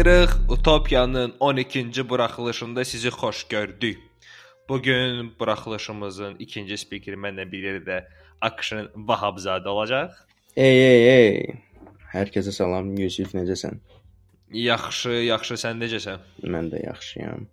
Salamlayırıq. 0.00 0.30
Utopiyanın 0.48 1.34
12-ci 1.40 2.08
buraxılışında 2.08 2.84
sizi 2.84 3.08
xoş 3.08 3.44
gördük. 3.44 3.98
Bu 4.68 4.82
gün 4.82 5.32
buraxılışımızın 5.40 6.36
ikinci 6.38 6.78
spikeri 6.78 7.16
mənlə 7.16 7.52
bir 7.52 7.62
yerdə 7.64 8.04
Akşın 8.40 8.88
Vahabzadə 8.96 9.68
olacaq. 9.68 10.10
Ey 10.56 10.78
ey 10.86 11.08
ey. 11.08 11.54
Hər 12.12 12.32
kəsə 12.32 12.52
salam. 12.52 12.96
Yusif 12.96 13.34
necəsən? 13.34 13.76
Yaxşı, 14.52 15.10
yaxşı, 15.10 15.54
sən 15.54 15.82
necəsən? 15.84 16.18
Mən 16.42 16.72
də 16.72 16.84
yaxşıyam. 16.86 17.46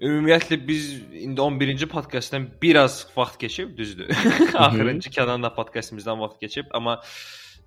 Ümumiyyətlə 0.00 0.58
biz 0.68 0.90
indi 1.12 1.40
11-ci 1.40 1.86
podkastdan 1.86 2.48
biraz 2.62 3.06
vaxt 3.16 3.38
keçib, 3.38 3.78
düzdür? 3.78 4.10
Axırıncı 4.54 5.10
Kənanla 5.10 5.54
podkastımızdan 5.54 6.20
vaxt 6.20 6.40
keçib, 6.40 6.66
amma 6.70 7.00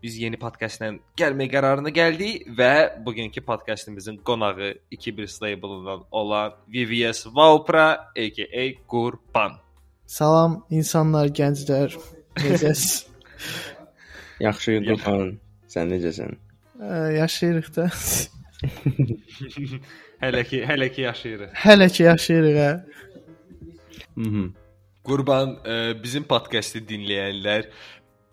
biz 0.04 0.18
yeni 0.22 0.38
podkastla 0.40 0.92
gəlmək 1.20 1.52
qərarına 1.54 1.92
gəldik 1.94 2.48
və 2.58 3.04
bugünkü 3.06 3.42
podkastımızın 3.46 4.18
qonağı 4.28 4.74
2-1 4.92 5.44
labelından 5.44 6.04
olan 6.12 6.54
VVS 6.68 7.28
Valpra 7.36 7.88
aka 8.26 8.66
Qurban. 8.88 9.58
Salam 10.06 10.66
insanlar, 10.70 11.28
gənclər. 11.28 11.98
Necəsiz? 12.38 13.08
Yaxşı 14.48 14.80
Qurban. 14.88 15.38
Sən 15.68 15.90
necəsən? 15.92 16.38
Ə, 16.80 17.18
yaşayırıq 17.18 17.74
da. 17.76 17.90
Hələ 20.24 20.44
ki, 20.50 20.62
hələ 20.66 20.88
ki 20.94 21.02
yaşayırıq. 21.02 21.52
Hələ 21.66 21.90
ki 21.94 22.04
yaşayırıq 22.04 22.56
hə. 22.62 22.72
Mhm. 24.18 24.48
Qurban 25.08 25.54
ə, 25.64 25.76
bizim 26.04 26.26
podkastı 26.28 26.82
dinləyənlər 26.88 27.70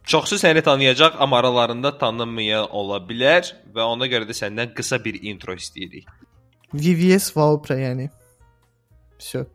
çoxsu 0.04 0.36
səni 0.42 0.62
tanıyacaq, 0.66 1.18
amma 1.20 1.38
aralarında 1.40 1.98
tanınmayan 1.98 2.70
ola 2.72 2.98
bilər 3.09 3.52
və 3.76 3.86
ona 3.86 4.08
görə 4.09 4.26
də 4.30 4.36
səndən 4.38 4.73
qısa 4.78 5.00
bir 5.06 5.20
intro 5.22 5.54
istəyirik. 5.54 6.08
VVS 6.73 7.32
Valpra 7.38 7.78
yəni. 7.80 8.09
Всё. 9.20 9.45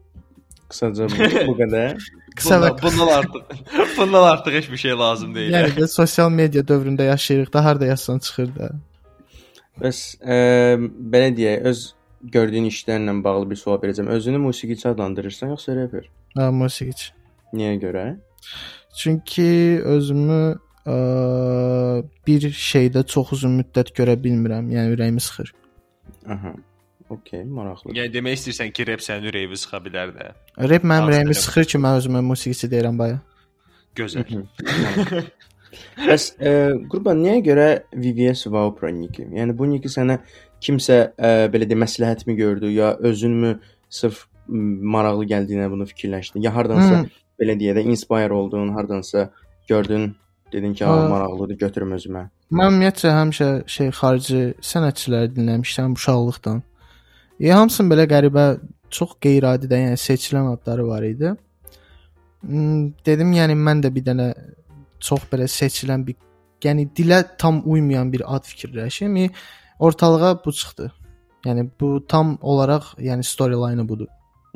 Qısaca 0.69 1.07
bu, 1.11 1.29
bu 1.49 1.57
qədər. 1.61 1.99
Qısa 2.37 2.57
və 2.63 2.71
Bundan, 2.83 2.99
bundan 2.99 3.13
artıq 3.19 3.43
bundan 3.99 4.23
artıq 4.33 4.53
heç 4.59 4.71
bir 4.71 4.77
şey 4.77 4.91
lazım 4.99 5.35
deyil. 5.35 5.53
yəni 5.55 5.75
də 5.77 5.87
sosial 5.89 6.31
media 6.31 6.63
dövründə 6.67 7.05
yaşayırıq 7.07 7.53
da, 7.53 7.65
harda 7.65 7.87
yazsan 7.87 8.19
çıxır 8.19 8.55
da. 8.57 8.71
Bəs 9.81 10.01
ə, 10.23 10.39
belə 11.15 11.31
deyək, 11.37 11.63
öz 11.71 11.85
gördüyün 12.35 12.67
işlərlə 12.71 13.15
bağlı 13.25 13.51
bir 13.51 13.57
sual 13.61 13.79
verəcəm. 13.83 14.09
Özünü 14.17 14.39
musiqiçi 14.39 14.89
adlandırırsan 14.89 15.49
yoxsa 15.55 15.77
reper? 15.77 16.09
Ha, 16.37 16.51
musiqiçi. 16.51 17.13
Niyə 17.55 17.75
görə? 17.83 18.05
Çünki 18.98 19.82
özümü 19.86 20.42
ə, 20.90 20.96
bir 22.28 22.48
şeydə 22.56 23.06
çox 23.08 23.36
uzun 23.38 23.60
müddət 23.62 23.94
görə 23.98 24.16
bilmirəm. 24.20 24.72
Yəni 24.74 24.96
ürəyimi 24.96 25.22
sıxır. 25.24 25.54
Aha. 26.30 26.54
Okay, 27.10 27.42
maraqlı. 27.44 27.96
Yəni 27.98 28.14
demək 28.14 28.38
istəyirsən 28.38 28.74
ki, 28.76 28.86
rep 28.86 29.02
sənin 29.02 29.32
ürəyini 29.32 29.58
sıxa 29.58 29.80
bilər 29.82 30.12
də. 30.14 30.32
Rep 30.70 30.84
mənim 30.86 31.10
ürəyimi 31.10 31.38
sıxır 31.38 31.70
ki, 31.72 31.82
mən 31.82 31.98
özümə 32.02 32.22
musiqiçi 32.26 32.70
deyirəm 32.70 33.00
baya. 33.00 33.18
Gözəl. 33.98 34.36
Bəs 36.00 36.28
ə, 36.38 36.52
Qurban 36.90 37.22
niyə 37.24 37.40
görə 37.46 37.68
VVS 37.94 38.50
Vaupra 38.54 38.92
niki? 38.94 39.26
Yəni 39.38 39.56
bu 39.58 39.68
niki 39.70 39.90
sənə 39.90 40.20
kimsə 40.62 41.00
ə, 41.14 41.32
belə 41.54 41.66
deyə 41.70 41.82
məsləhətmi 41.82 42.36
gördü 42.38 42.72
ya 42.74 42.94
özünmü 43.10 43.56
sırf 43.90 44.28
maraqlı 44.50 45.26
gəldiyinə 45.30 45.70
bunu 45.72 45.86
fikirləşdin? 45.90 46.46
Ya 46.46 46.54
hardansa 46.56 47.02
Hmm. 47.02 47.10
Belə 47.40 47.56
deyə 47.60 47.76
də 47.78 47.84
inspire 47.84 48.34
oldun, 48.34 48.74
hardansa 48.76 49.30
gördün, 49.68 50.16
dedin 50.52 50.74
ki, 50.74 50.86
"Ha, 50.86 51.08
maraqlıdır, 51.08 51.58
götürüm 51.66 51.92
özümə." 51.98 52.30
Mən 52.52 52.72
ümumiyyətcə 52.72 53.10
həmişə 53.14 53.50
şey 53.68 53.90
xarici 54.00 54.42
sənətçiləri 54.72 55.36
dinləmişəm 55.36 55.94
uşaqlıqdan. 55.94 56.64
E, 57.40 57.50
hamısının 57.50 57.92
belə 57.92 58.06
qəribə, 58.14 58.46
çox 58.90 59.12
qeyri-adi 59.22 59.70
də, 59.72 59.78
yəni 59.86 60.00
seçilən 60.08 60.54
adları 60.54 60.88
var 60.88 61.04
idi. 61.04 61.36
Hmm, 62.42 62.92
Dedim, 63.06 63.34
yəni 63.34 63.56
mən 63.68 63.84
də 63.84 63.94
bir 63.96 64.04
dənə 64.10 64.34
çox 65.00 65.22
belə 65.32 65.48
seçilən 65.48 66.08
bir, 66.08 66.16
yəni 66.64 66.90
dilə 66.98 67.24
tam 67.38 67.62
uymayan 67.66 68.14
bir 68.14 68.24
ad 68.36 68.44
fikirləşim. 68.44 69.18
E, 69.18 69.30
Ortalığa 69.80 70.46
bu 70.46 70.52
çıxdı. 70.52 70.92
Yəni 71.46 71.70
bu 71.80 72.06
tam 72.08 72.38
olaraq, 72.42 72.84
yəni 73.00 73.24
storyline 73.24 73.90
budur. 73.90 74.08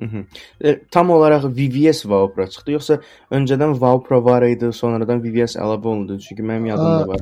Mhm. 0.02 0.26
E, 0.62 0.80
tam 0.92 1.10
olaraq 1.10 1.46
VVS 1.58 2.06
Vaupra 2.10 2.48
çıxdı, 2.48 2.72
yoxsa 2.72 3.00
öncədən 3.32 3.76
Vaupra 3.82 4.24
var 4.26 4.46
idi, 4.48 4.72
sonradan 4.74 5.22
VVS 5.24 5.56
əlavə 5.56 5.88
olundu? 5.88 6.20
Çünki 6.20 6.44
mənim 6.44 6.66
yadımda 6.72 7.08
var. 7.08 7.22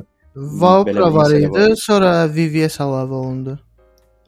Bir 0.86 0.96
var 0.96 1.30
idi, 1.36 1.50
var. 1.50 1.76
sonra 1.76 2.12
VVS 2.28 2.80
əlavə 2.80 3.12
olundu. 3.12 3.58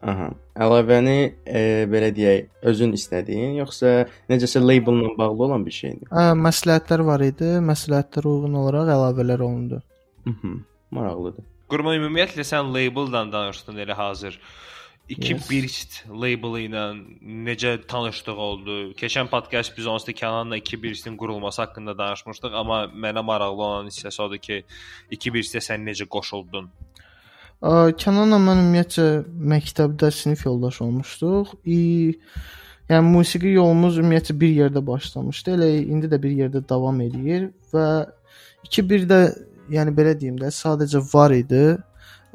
Aha. 0.04 0.28
Əlavəni 0.54 1.16
e, 1.48 1.60
belə 1.90 2.10
deyək, 2.14 2.50
özün 2.70 2.92
istədiyin, 2.94 3.56
yoxsa 3.62 4.04
necəsə 4.30 4.60
labellə 4.60 5.14
bağlı 5.18 5.46
olan 5.48 5.64
bir 5.66 5.74
şeydir? 5.74 6.10
Hə, 6.12 6.26
məsləhətlər 6.38 7.02
var 7.08 7.24
idi, 7.24 7.48
məsləhətlərə 7.64 8.34
uyğun 8.34 8.60
olaraq 8.60 8.92
əlavələr 8.94 9.42
olundu. 9.48 9.80
Mhm. 10.28 10.60
Maraqlıdır. 10.94 11.48
Qurban 11.72 11.96
ümumiyyətlə 11.98 12.44
sən 12.46 12.68
labeldan 12.74 13.32
danışdın 13.32 13.80
elə 13.86 13.96
hazır. 13.98 14.38
2 15.08 15.32
Yes. 15.34 15.48
Birst 15.50 15.96
labeli 16.08 16.64
ilə 16.64 16.84
necə 17.20 17.74
tanışdıq 17.86 18.38
oldu? 18.40 18.76
Keçən 18.96 19.28
podkast 19.28 19.76
biz 19.76 19.86
onsuz 19.86 20.08
da 20.08 20.14
Kənanla 20.16 20.56
2 20.62 20.82
Birstin 20.82 21.18
qurulması 21.20 21.62
haqqında 21.62 21.92
danışmışdıq, 21.98 22.56
amma 22.56 22.78
mənə 22.88 23.20
maraqlı 23.20 23.66
olan 23.68 23.92
hissəsi 23.92 24.22
odur 24.24 24.40
ki, 24.40 24.62
2 25.12 25.34
Birstə 25.36 25.60
sən 25.60 25.84
necə 25.84 26.08
qoşuldun? 26.08 26.70
Kənanla 28.00 28.40
mən 28.48 28.64
ümumiyyətcə 28.64 29.06
məktəbdə 29.52 30.10
sinif 30.12 30.46
yoldaş 30.48 30.80
olmuşduq. 30.88 31.52
İ, 31.64 31.78
yəni 32.88 33.04
musiqi 33.04 33.54
yolumuz 33.58 34.00
ümumiyyətcə 34.00 34.40
bir 34.40 34.56
yerdə 34.56 34.86
başlamışdı. 34.86 35.56
Elə 35.58 35.72
indi 35.84 36.08
də 36.12 36.22
bir 36.22 36.32
yerdə 36.44 36.64
davam 36.68 37.00
eləyir 37.04 37.50
və 37.76 37.88
2-1-də 38.72 39.20
yəni 39.72 39.92
belə 39.96 40.16
deyim 40.20 40.40
də 40.40 40.48
sadəcə 40.52 41.04
var 41.12 41.36
idi. 41.36 41.66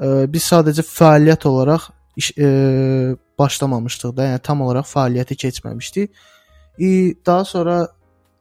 Biz 0.00 0.52
sadəcə 0.54 0.86
fəaliyyət 0.86 1.46
olaraq 1.50 1.90
iş, 2.20 2.32
ə, 2.36 3.16
başlamamışdıq 3.38 4.12
da, 4.16 4.28
yəni 4.34 4.42
tam 4.44 4.62
olaraq 4.66 4.88
fəaliyyəti 4.90 5.38
keçməmişdik. 5.44 6.12
İ, 6.78 6.90
daha 7.26 7.44
sonra 7.44 7.76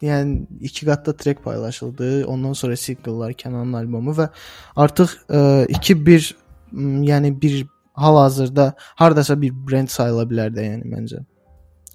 yəni 0.02 0.46
iki 0.62 0.86
qatda 0.86 1.16
trek 1.18 1.44
paylaşıldı. 1.44 2.26
Ondan 2.28 2.54
sonra 2.54 2.78
singllar, 2.78 3.34
Kənanın 3.34 3.76
albomu 3.82 4.16
və 4.16 4.30
artıq 4.76 5.16
ə, 5.28 5.42
2-1 5.80 6.32
m, 6.72 7.06
yəni 7.08 7.34
bir 7.42 7.66
hal-hazırda 8.00 8.74
hardasa 8.96 9.42
bir 9.42 9.54
brend 9.68 9.92
sayıla 9.92 10.24
bilər 10.30 10.54
də 10.56 10.66
yəni 10.70 10.94
məncə. 10.94 11.24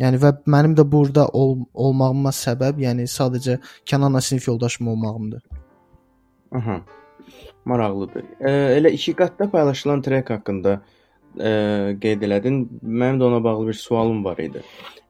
Yəni 0.01 0.19
və 0.21 0.33
mənim 0.51 0.75
də 0.77 0.85
burada 0.91 1.29
ol, 1.29 1.61
olmağıma 1.75 2.33
səbəb, 2.35 2.81
yəni 2.83 3.07
sadəcə 3.11 3.61
Kənanla 3.87 4.21
sinif 4.21 4.49
yoldaşım 4.49 4.89
olmağımdır. 4.89 5.43
Aha. 6.55 6.81
Maraqlıdır. 7.65 8.25
E, 8.41 8.51
elə 8.51 8.91
iki 8.93 9.15
qatda 9.17 9.51
paylaşılan 9.51 10.03
trek 10.03 10.31
haqqında 10.31 10.81
e, 11.39 11.97
qeyd 12.03 12.23
elədin. 12.29 12.61
Mənim 12.83 13.21
də 13.21 13.29
ona 13.31 13.45
bağlı 13.45 13.69
bir 13.69 13.79
sualım 13.81 14.25
var 14.25 14.39
idi. 14.39 14.63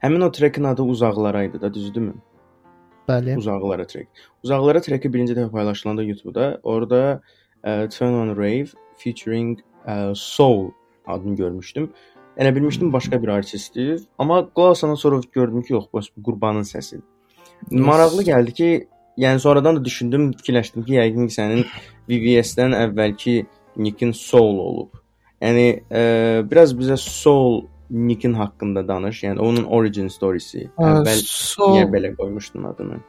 Həmin 0.05 0.25
o 0.27 0.31
trekin 0.33 0.65
adı 0.65 0.83
Uzaqlara 0.83 1.45
idi 1.45 1.61
da, 1.61 1.75
düzdürmü? 1.75 2.15
Bəli. 3.09 3.37
Uzaqlara 3.39 3.87
trek. 3.87 4.09
Uzaqlara 4.45 4.81
treki 4.81 5.13
birinci 5.13 5.37
dəfə 5.37 5.51
paylaşılanda 5.51 6.03
YouTube-da, 6.03 6.61
orada 6.63 7.21
e, 7.65 7.89
Turn 7.89 8.13
on 8.13 8.37
Rave 8.37 8.67
featuring 8.97 9.59
e, 9.87 10.13
Soul 10.15 10.71
adını 11.07 11.37
görmüşdüm 11.37 11.91
elə 12.37 12.55
bilmişdim 12.55 12.93
başqa 12.93 13.23
bir 13.23 13.29
artistdir. 13.29 14.03
Amma 14.19 14.49
qulaq 14.55 14.71
asandan 14.71 14.95
sonra 14.95 15.21
gördüm 15.33 15.63
ki, 15.63 15.73
yox, 15.73 15.85
bu 15.93 16.23
Qurbanın 16.25 16.63
səsidir. 16.63 17.03
Maraqlı 17.71 18.23
gəldi 18.23 18.53
ki, 18.53 18.89
yəni 19.19 19.39
sonradan 19.39 19.77
da 19.77 19.85
düşündüm, 19.85 20.33
fikirləşdim 20.33 20.85
ki, 20.85 20.99
yəqin 20.99 21.29
ki, 21.29 21.35
sənin 21.35 21.65
VVS-dən 22.11 22.75
əvvəlki 22.85 23.37
nickin 23.77 24.13
Soul 24.13 24.59
olub. 24.59 25.04
Yəni 25.43 25.67
e, 25.93 26.03
biraz 26.51 26.75
bizə 26.79 26.97
Soul 26.97 27.65
nickin 27.91 28.35
haqqında 28.35 28.89
danış. 28.89 29.23
Yəni 29.23 29.41
onun 29.41 29.65
origin 29.65 30.09
story-si. 30.09 30.69
Əvvəl 30.79 31.21
Soul, 31.27 31.77
niyə 31.77 31.91
belə 31.93 32.15
qoymuşdun 32.17 32.65
adını? 32.71 33.01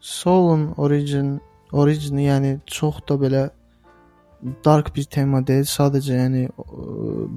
Soul'un 0.00 0.70
origin 0.76 1.40
origini 1.72 2.26
yəni 2.26 2.58
çox 2.66 3.02
da 3.08 3.14
belə 3.14 3.42
dark 4.64 4.94
bir 4.96 5.04
tema 5.04 5.42
deyil. 5.46 5.66
Sadəcə 5.68 6.22
yəni 6.22 6.46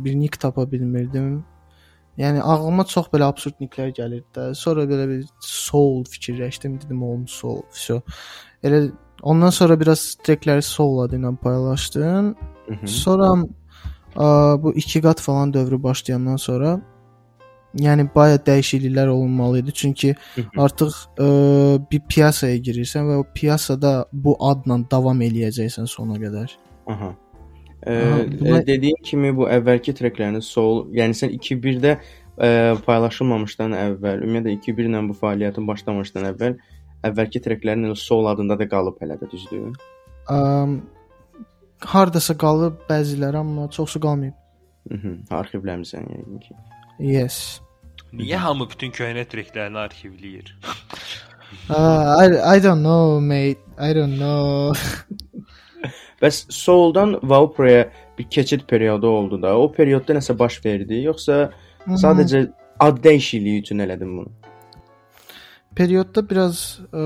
bir 0.04 0.16
nick 0.20 0.40
tapa 0.40 0.66
bilmirdim. 0.72 1.44
Yəni 2.18 2.42
ağlıma 2.42 2.86
çox 2.86 3.10
belə 3.14 3.28
absurd 3.31 3.62
nicklər 3.62 3.94
gəlirdi 3.98 4.28
də. 4.38 4.52
Sonra 4.56 4.86
belə 4.90 5.08
bir 5.10 5.24
soul 5.42 6.04
fikirləşdim, 6.06 6.78
dedim 6.81 7.04
oğlum 7.04 7.28
soul. 7.28 7.64
Vso. 7.74 8.02
Elə 8.64 8.86
ondan 9.22 9.50
sonra 9.50 9.80
biraz 9.80 10.14
trackləri 10.25 10.62
soul 10.62 11.04
adı 11.08 11.18
ilə 11.18 11.36
paylaşdım. 11.38 12.36
Hı 12.68 12.74
-hı. 12.74 12.88
Ə, 14.15 14.25
bu 14.63 14.74
2 14.77 15.01
qat 15.01 15.21
falan 15.21 15.54
dövrü 15.54 15.83
başlayandan 15.83 16.38
sonra 16.38 16.80
yəni 17.74 18.06
baya 18.15 18.38
dəyişikliklər 18.38 19.07
olunmalı 19.10 19.63
idi. 19.63 19.74
Çünki 19.74 20.15
artıq 20.57 20.94
ə, 21.18 21.27
bir 21.92 22.01
piyasaya 22.10 22.57
girirsən 22.57 23.10
və 23.10 23.19
o 23.24 23.25
piyasada 23.36 24.06
bu 24.13 24.38
adla 24.39 24.77
davam 24.92 25.21
eləyəcəksən 25.21 25.88
sona 25.89 26.19
qədər. 26.21 26.54
Aha. 26.88 27.13
Ee, 27.88 27.95
Aha, 28.04 28.19
buna- 28.39 28.62
e, 28.62 28.68
dediyin 28.68 28.95
kimi 29.04 29.33
bu 29.36 29.48
əvvəlki 29.51 29.92
treklərini 29.98 30.42
Soul, 30.42 30.86
yəni 30.95 31.18
sən 31.18 31.33
2-1-də 31.36 31.98
e, 32.38 32.50
paylaşılmamışdan 32.86 33.74
əvvəl, 33.75 34.21
ümumiyyətlə 34.24 34.54
2-1 34.69 34.88
ilə 34.88 35.01
bu 35.10 35.18
fəaliyyətin 35.19 35.68
başlamamışdan 35.68 36.30
əvvəl 36.30 36.56
əvvəlki 37.10 37.42
treklərin 37.44 37.92
Soul 38.00 38.30
adında 38.31 38.56
da 38.60 38.69
qalıb 38.71 39.01
hələ 39.04 39.18
də 39.19 39.27
düzdür? 39.33 39.74
Ə, 40.31 40.38
hardasa 41.85 42.35
qalıb 42.38 42.80
bəziləri, 42.89 43.38
amma 43.38 43.68
çoxsu 43.71 44.00
qalmayıb. 44.03 44.38
Mhm. 44.91 45.13
Arxivləmisən 45.31 46.07
yəqin 46.12 46.39
ki. 46.45 46.56
Yes. 47.00 47.59
Niyə 48.13 48.38
hamı 48.38 48.68
bütün 48.69 48.91
köhnə 48.94 49.25
treklərini 49.30 49.80
arxivləyir? 49.88 50.53
Uh, 51.69 52.21
I 52.24 52.57
I 52.57 52.63
don't 52.63 52.83
know, 52.83 53.19
mate. 53.19 53.62
I 53.77 53.94
don't 53.94 54.18
know. 54.18 54.74
Bəs 56.21 56.45
Soul-dan 56.50 57.19
Vapor'a 57.24 57.89
bir 58.18 58.29
keçid 58.29 58.62
periodu 58.68 59.07
oldu 59.07 59.41
da. 59.41 59.57
O 59.57 59.71
periodda 59.71 60.15
nəsə 60.15 60.38
baş 60.39 60.59
verdi, 60.65 61.01
yoxsa 61.03 61.50
sadəcə 61.88 62.45
ad 62.79 63.01
dəyişikliyi 63.03 63.63
üçün 63.63 63.83
elədin 63.83 64.13
bunu? 64.18 64.31
Periodda 65.75 66.24
biraz 66.29 66.79
ə, 66.94 67.03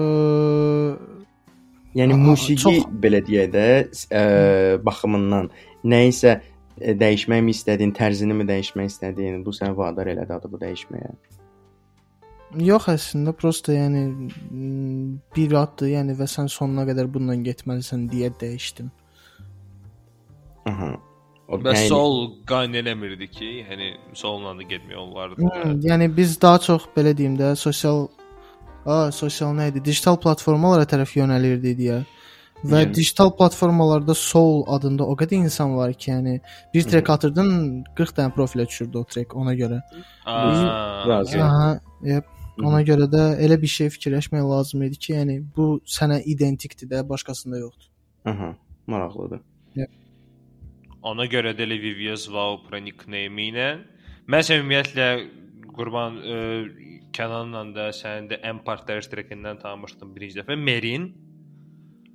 Yəni 1.95 2.13
Aha, 2.13 2.23
musiqi 2.29 2.61
çox- 2.61 2.85
belə 3.03 3.21
deyək 3.25 3.49
də, 3.53 3.65
ə, 4.11 4.21
baxımından 4.85 5.49
nəyisə 5.83 6.31
ə, 6.35 6.93
dəyişmək 6.99 7.41
mi 7.43 7.51
istədin, 7.55 7.91
tərzini 7.95 8.33
mi 8.37 8.43
dəyişmək 8.45 8.85
istədin? 8.91 9.43
Bu 9.45 9.49
səni 9.55 9.75
vadar 9.77 10.07
elədi 10.07 10.33
adı 10.33 10.51
bu 10.51 10.57
dəyişməyə. 10.61 11.11
yox 12.63 12.85
əslində 12.87 13.33
prosta 13.33 13.73
yəni 13.73 14.01
bir 15.35 15.51
addır, 15.53 15.87
yəni 15.97 16.13
və 16.15 16.27
sən 16.31 16.47
sonuna 16.47 16.85
qədər 16.87 17.09
bununla 17.13 17.35
getməlisən 17.43 18.05
deyə 18.11 18.29
dəyişdim. 18.39 18.87
Aha. 20.65 20.93
O 21.47 21.57
Və 21.63 21.73
sol 21.87 22.33
qan 22.45 22.73
eləmirdi 22.75 23.27
ki, 23.31 23.49
yəni 23.69 23.93
solla 24.13 24.51
da 24.57 24.63
getmək 24.67 24.95
olardı. 24.99 25.35
Hmm, 25.41 25.77
yəni 25.79 26.09
biz 26.17 26.41
daha 26.41 26.59
çox 26.59 26.87
belə 26.95 27.13
deyim 27.17 27.37
də 27.39 27.55
sosial 27.55 28.07
a, 28.87 29.11
sosial 29.11 29.51
nə 29.57 29.69
idi? 29.71 29.83
Digital 29.85 30.17
platformalara 30.23 30.87
tərəf 30.89 31.13
yönəlirdik 31.19 31.75
deyə. 31.79 31.97
Və 32.63 32.79
Yəni. 32.81 32.93
digital 32.95 33.29
platformalarda 33.37 34.15
Soul 34.17 34.63
adında 34.73 35.05
o 35.05 35.13
qədər 35.19 35.43
insan 35.45 35.75
var 35.77 35.91
ki, 35.93 36.09
yəni 36.09 36.39
bir 36.73 36.87
trek 36.89 37.09
atırdın 37.13 37.83
40 37.99 38.15
dənə 38.17 38.33
profilə 38.33 38.65
düşürdü 38.65 38.97
o 38.97 39.03
trek 39.05 39.35
ona 39.37 39.53
görə. 39.53 39.83
Aa, 40.25 41.05
Razı. 41.07 41.43
Aha, 41.43 41.67
yep. 42.01 42.25
Ona 42.65 42.81
görə 42.81 43.05
də 43.11 43.27
elə 43.45 43.59
bir 43.61 43.69
şey 43.69 43.91
fikirləşmək 43.93 44.41
lazım 44.49 44.87
idi 44.87 44.97
ki, 44.97 45.13
yəni 45.13 45.37
bu 45.55 45.75
sənə 45.85 46.23
identikdir 46.25 46.89
də, 46.89 47.03
başqasında 47.09 47.61
yoxdur. 47.61 47.91
Aha, 48.25 48.55
maraqlıdır. 48.87 49.43
Ona 51.07 51.27
görə 51.29 51.53
də 51.55 51.67
VVS 51.69 52.25
Wow 52.33 52.63
Pro 52.65 52.79
nickname 52.81 53.51
ilə 53.51 53.67
mən 54.27 54.49
ümumiyyətlə 54.57 55.05
Qurban 55.77 56.17
ə, 56.19 56.39
Kənanla 57.15 57.63
da 57.73 57.91
sənin 57.95 58.27
də 58.31 58.41
Empire 58.45 58.99
trekindən 59.13 59.61
tanımışdım 59.61 60.15
birinci 60.15 60.41
dəfə 60.41 60.57
Merin. 60.59 61.11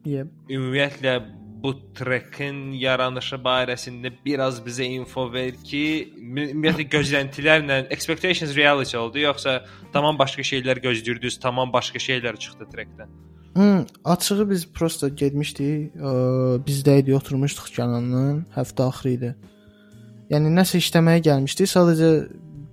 Yep. 0.06 0.28
Ümumiyyətlə 0.50 1.14
bu 1.62 1.72
trekin 1.94 2.72
yaranışı 2.74 3.38
barəsində 3.42 4.10
biraz 4.24 4.58
bizə 4.64 4.86
info 4.98 5.28
ver 5.32 5.54
ki, 5.62 5.84
ümumiyyətlə 6.18 6.88
gözləntilərlə 6.90 7.76
expectations 7.94 8.54
reality 8.56 8.98
oldu 8.98 9.22
yoxsa 9.22 9.60
tamam 9.94 10.18
başqa 10.18 10.42
şeylər 10.42 10.82
gözləyirdiniz, 10.82 11.38
tamam 11.42 11.70
başqa 11.72 12.02
şeylər 12.02 12.38
çıxdı 12.44 12.66
trekdən. 12.74 13.14
Hı, 13.56 13.86
açığı 14.04 14.50
biz 14.50 14.66
prosta 14.74 15.08
getmişdik. 15.08 15.94
Ə, 15.94 16.12
bizdə 16.66 16.98
idi, 17.02 17.14
oturmuşduq 17.14 17.70
Kənanla, 17.76 18.42
həftə 18.56 18.88
axırı 18.88 19.16
idi. 19.16 19.34
Yəni 20.32 20.50
nəsə 20.56 20.80
işləməyə 20.80 21.20
gəlmişdik. 21.28 21.68
Sadəcə 21.68 22.10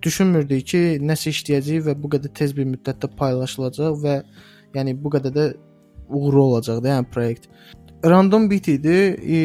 düşünmürdük 0.03 0.67
ki, 0.71 0.81
nəsə 1.01 1.33
işləyəcəyik 1.33 1.87
və 1.89 1.97
bu 2.03 2.11
qədər 2.15 2.33
tez 2.35 2.55
bir 2.55 2.67
müddətdə 2.69 3.11
paylaşılacaq 3.19 3.99
və 4.03 4.15
yəni 4.75 4.95
bu 5.03 5.11
qədər 5.15 5.35
də 5.35 5.49
uğurlu 6.09 6.41
olacaq 6.43 6.83
da, 6.83 6.95
yəni 6.95 7.11
proyekt. 7.13 7.49
Random 8.05 8.45
bit 8.47 8.67
idi. 8.71 8.95
E, 9.35 9.39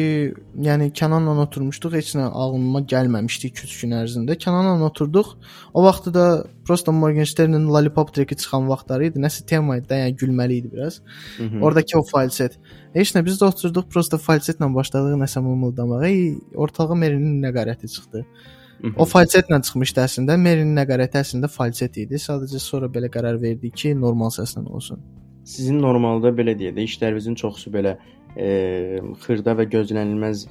yəni 0.63 0.87
Kənanla 0.95 1.33
oturmuşduq, 1.43 1.97
heç 1.97 2.13
nə 2.15 2.29
ağlıma 2.31 2.85
gəlməmişdi 2.87 3.49
2-3 3.51 3.73
gün 3.81 3.95
ərzində. 3.97 4.37
Kənanla 4.39 4.87
oturduq. 4.87 5.33
O 5.73 5.83
vaxtı 5.83 6.13
da 6.15 6.25
prosta 6.67 6.93
Morgenstern'in 6.95 7.67
Lollipop 7.67 8.13
treki 8.15 8.37
çıxan 8.39 8.69
vaxtları 8.71 9.09
idi. 9.09 9.19
Nəsə 9.19 9.43
tema 9.49 9.75
idi, 9.81 9.91
yəni 9.91 10.15
gülməli 10.21 10.61
idi 10.61 10.71
biraz. 10.71 11.01
Hı 11.37 11.43
-hı. 11.43 11.61
Oradakı 11.61 11.99
o 11.99 12.03
falset. 12.11 12.59
Heç 12.93 13.15
nə 13.15 13.25
biz 13.25 13.41
də 13.41 13.51
oturduq, 13.51 13.89
prosta 13.91 14.17
falsetlə 14.17 14.73
başladıq 14.75 15.19
nəsə 15.19 15.41
mımıldamağa. 15.41 16.07
Ey, 16.07 16.37
ortağa 16.55 16.95
Merinin 16.95 17.43
nəqarəti 17.43 17.87
çıxdı. 17.87 18.17
Hı 18.17 18.23
-hı. 18.23 18.55
O 18.97 19.05
falsetlə 19.09 19.61
çıxmışdı 19.65 20.01
əslində. 20.03 20.37
Merinin 20.37 20.75
nəqarəti 20.77 21.21
əslində 21.21 21.49
falset 21.51 21.97
idi. 21.97 22.19
Sadəcə 22.21 22.59
sonra 22.61 22.89
belə 22.91 23.09
qərar 23.13 23.39
verdik 23.41 23.75
ki, 23.81 23.93
normal 23.95 24.33
səslə 24.35 24.65
olsun. 24.67 24.99
Sizin 25.45 25.79
normalda 25.81 26.31
belə 26.35 26.55
deyək 26.57 26.75
də 26.75 26.85
işlərinizin 26.89 27.37
çoxusu 27.39 27.71
belə 27.73 27.95
e, 28.35 28.99
xırda 29.25 29.55
və 29.59 29.67
gözlənilməz 29.69 30.47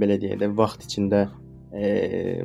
belə 0.00 0.18
deyək 0.22 0.40
də 0.42 0.50
vaxt 0.56 0.86
içində 0.86 1.26
e, 1.74 2.44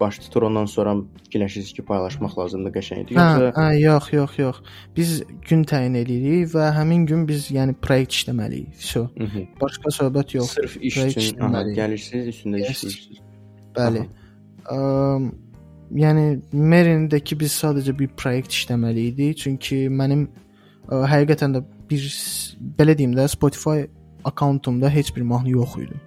baş 0.00 0.18
tutur 0.18 0.42
ondan 0.48 0.66
sonra 0.66 0.94
fikirləşirsiniz 1.24 1.72
ki, 1.76 1.84
paylaşmaq 1.86 2.38
lazımdır 2.38 2.74
qəşəngdir. 2.76 3.18
Hə, 3.18 3.26
Yoxsa 3.26 3.50
hə, 3.58 3.66
yox, 3.80 4.10
yox, 4.12 4.38
yox. 4.38 4.60
Biz 4.96 5.12
gün 5.48 5.64
təyin 5.68 5.94
edirik 6.00 6.48
və 6.54 6.70
həmin 6.78 7.06
gün 7.10 7.26
biz 7.28 7.50
yəni 7.54 7.76
proyekt 7.82 8.16
işləməliyik. 8.16 8.74
Hı 8.94 9.24
-hı. 9.24 9.46
Başqa 9.60 9.90
söhbət 10.00 10.36
yox. 10.36 10.50
Sırf 10.50 10.76
iş 10.80 10.96
üçün 10.96 11.40
aha, 11.40 11.62
gəlirsiniz, 11.62 12.28
üstündə 12.32 12.58
Yes. 12.58 12.70
işləyirsiniz. 12.70 13.18
Bəli. 13.76 13.98
Əm, 13.98 14.23
yəni 14.70 16.24
Merindəki 16.52 17.38
biz 17.40 17.58
sadəcə 17.60 17.94
bir 17.98 18.08
proyekt 18.16 18.54
işləməli 18.54 19.10
idi. 19.12 19.28
Çünki 19.36 19.84
mənim 19.90 20.26
ə, 20.88 21.04
həqiqətən 21.10 21.58
də 21.58 21.62
bir 21.90 22.08
belə 22.78 22.96
deyim 22.98 23.14
də 23.16 23.28
Spotify 23.28 23.86
akkauntumda 24.24 24.90
heç 24.90 25.14
bir 25.16 25.22
mahnı 25.22 25.50
yox 25.50 25.76
idi. 25.84 26.00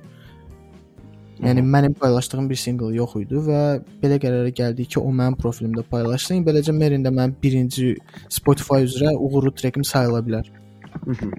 Yəni 1.37 1.61
mənim 1.61 1.93
paylaşdığım 1.93 2.49
bir 2.49 2.57
single 2.57 2.95
yox 2.95 3.13
idi 3.19 3.41
və 3.45 3.61
belə 4.01 4.17
qərara 4.21 4.49
gəldik 4.59 4.95
ki, 4.95 4.99
o 4.99 5.11
mənim 5.13 5.35
profilimdə 5.37 5.83
paylaşsın. 5.91 6.41
Beləcə 6.45 6.73
Merində 6.73 7.11
mənim 7.13 7.35
birinci 7.43 7.91
Spotify 8.29 8.87
üzrə 8.87 9.13
uğurlu 9.13 9.53
trekim 9.53 9.85
sayıla 9.85 10.23
bilər. 10.25 10.49
Hı 11.05 11.11
-hı. 11.11 11.29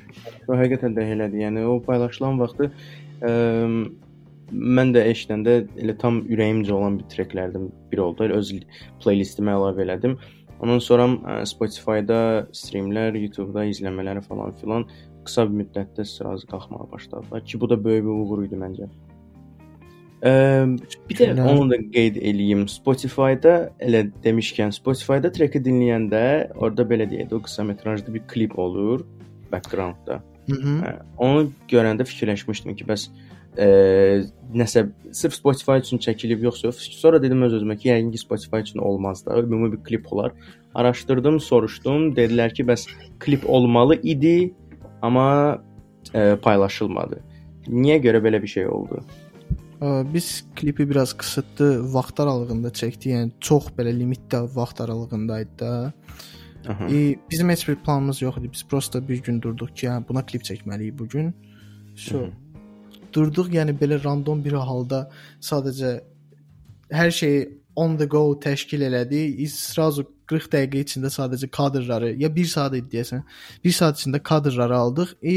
O 0.48 0.54
həqiqətən 0.54 0.94
də 0.94 1.08
elədir. 1.14 1.42
Yəni 1.46 1.64
o 1.66 1.82
paylaşılan 1.82 2.38
vaxtı 2.38 2.70
ə, 3.22 3.32
mən 4.52 4.94
də 4.94 5.04
eşidəndə 5.12 5.58
elə 5.80 5.94
tam 5.98 6.22
ürəyimcə 6.28 6.72
olan 6.72 6.98
bir 7.00 7.08
treklərdən 7.12 7.68
biri 7.92 8.04
oldu. 8.04 8.26
Elə 8.28 8.38
öz 8.40 8.52
playlistimə 9.02 9.54
əlavə 9.56 9.84
elədim. 9.84 10.16
Ondan 10.58 10.80
sonra 10.82 11.44
Spotify-da 11.46 12.48
streamlər, 12.56 13.14
YouTube-da 13.18 13.66
izləmələri 13.70 14.24
falan 14.26 14.56
filan 14.58 14.88
qısa 15.28 15.44
bir 15.46 15.60
müddətdə 15.62 16.06
sırazı 16.08 16.48
qalxmağa 16.50 16.88
başladılar 16.92 17.44
ki, 17.44 17.60
bu 17.60 17.70
da 17.70 17.84
böyük 17.84 18.04
bir 18.04 18.14
uğur 18.14 18.42
idi 18.46 18.58
məncə. 18.58 18.88
Ə, 20.18 20.32
bir 21.06 21.20
də 21.20 21.28
onu 21.44 21.68
da 21.70 21.78
qeyd 21.94 22.18
eləyim. 22.18 22.64
Spotify-da 22.72 23.70
elə 23.78 24.08
demişkən, 24.24 24.74
Spotify-da 24.74 25.30
treki 25.30 25.62
dinləyəndə 25.62 26.24
orada 26.56 26.88
belə 26.90 27.06
deyək 27.10 27.36
o 27.36 27.42
qısa 27.44 27.64
metrajlı 27.68 28.14
bir 28.14 28.26
klip 28.32 28.58
olur 28.58 29.06
backgroundda. 29.52 30.22
Hı 30.48 30.54
-hı. 30.54 30.74
Hə, 30.82 30.92
onu 31.18 31.50
görəndə 31.70 32.04
fikirləşmişdim 32.04 32.76
ki, 32.76 32.84
bəs 32.84 33.08
e, 33.58 33.68
nəsə 34.54 34.86
sırf 35.12 35.34
Spotify 35.34 35.82
üçün 35.82 36.00
çəkilib 36.02 36.42
yoxsa 36.46 36.68
yox. 36.68 36.80
Sonra 37.00 37.22
dedim 37.22 37.42
öz 37.42 37.58
özümə 37.60 37.76
ki, 37.78 37.90
yəqin 37.90 38.10
ki 38.14 38.22
Spotify 38.24 38.62
üçün 38.64 38.80
olmaz 38.80 39.26
da, 39.26 39.38
ümumi 39.38 39.72
bir 39.72 39.82
klip 39.84 40.12
olar. 40.12 40.32
Araşdırdım, 40.74 41.40
soruşdum, 41.40 42.12
dedilər 42.16 42.54
ki, 42.54 42.66
bəs 42.68 42.86
klip 43.20 43.48
olmalı 43.50 44.00
idi, 44.02 44.52
amma 45.02 45.62
e, 46.14 46.36
paylaşılmadı. 46.42 47.22
Niyə 47.68 47.98
görə 48.04 48.22
belə 48.24 48.42
bir 48.42 48.48
şey 48.48 48.68
oldu? 48.68 49.02
Biz 50.14 50.44
klipi 50.56 50.90
biraz 50.90 51.12
qısıtlı 51.16 51.94
vaxt 51.94 52.20
aralığında 52.20 52.72
çəkdik. 52.74 53.12
Yəni 53.12 53.30
çox 53.40 53.68
belə 53.78 53.92
limitdə 53.94 54.40
vaxt 54.54 54.80
aralığındaydı 54.80 55.58
da. 55.58 55.92
Aha. 56.68 56.88
E, 56.90 57.14
bizim 57.30 57.48
heç 57.48 57.68
bir 57.68 57.76
planımız 57.76 58.22
yox 58.22 58.36
idi. 58.36 58.50
Biz 58.52 58.64
prosta 58.70 59.08
bir 59.08 59.22
gün 59.22 59.42
durduq 59.42 59.70
ki, 59.74 59.86
hə, 59.86 60.02
buna 60.08 60.26
klip 60.26 60.42
çəkməliyik 60.42 60.98
bu 60.98 61.08
gün. 61.08 61.34
So, 61.94 62.26
durduq, 63.18 63.50
yəni 63.58 63.74
belə 63.82 63.98
random 64.04 64.44
bir 64.44 64.56
halda 64.70 65.04
sadəcə 65.50 65.98
hər 66.94 67.10
şeyi 67.20 67.46
on 67.78 67.96
the 67.98 68.06
go 68.06 68.40
təşkil 68.40 68.82
elədik. 68.88 69.38
İsrazu 69.46 70.04
40 70.28 70.50
dəqiqə 70.52 70.82
içində 70.84 71.10
sadəcə 71.12 71.48
kadrları, 71.54 72.10
ya 72.20 72.28
1 72.34 72.50
saat 72.50 72.74
deyəsən. 72.92 73.22
1 73.64 73.76
saat 73.76 74.00
içində 74.00 74.20
kadrları 74.30 74.76
aldıq. 74.76 75.14
E, 75.22 75.36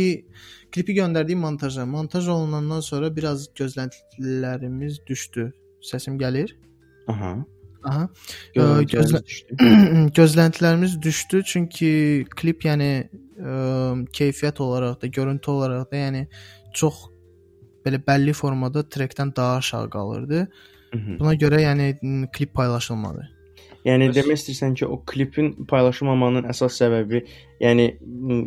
klipi 0.74 0.96
göndərdik 0.98 1.40
montaja. 1.40 1.86
Montaj 1.86 2.28
olunandan 2.28 2.82
sonra 2.82 3.12
biraz 3.16 3.48
gözləntilərimiz 3.60 5.02
düşdü. 5.08 5.52
Səsim 5.92 6.18
gəlir? 6.20 6.56
Aha. 7.12 7.36
Aha. 7.84 8.08
Ə, 8.56 8.66
gözlə- 8.90 9.24
düşdü. 9.26 9.58
gözləntilərimiz 10.20 10.98
düşdü 11.02 11.44
çünki 11.54 11.94
klip 12.36 12.66
yəni 12.68 12.92
ə, 13.06 13.56
keyfiyyət 14.18 14.62
olaraq 14.66 15.00
da, 15.02 15.14
görüntü 15.20 15.52
olaraq 15.56 15.88
da 15.92 16.04
yəni 16.04 16.28
çox 16.74 17.06
belə 17.86 18.02
bəlli 18.08 18.34
formada 18.34 18.84
trekdən 18.84 19.36
daha 19.36 19.58
aşağı 19.58 19.90
qalırdı. 19.90 20.48
Mhm. 20.94 21.20
Buna 21.20 21.36
görə 21.36 21.62
yəni 21.64 21.94
klip 22.34 22.54
paylaşılmadı. 22.54 23.30
Yəni 23.86 24.12
demək 24.14 24.38
istəyirsən 24.38 24.76
ki, 24.78 24.86
o 24.86 25.00
klipin 25.10 25.48
paylaşılmamanın 25.70 26.46
əsas 26.52 26.76
səbəbi, 26.84 27.24
yəni 27.64 27.88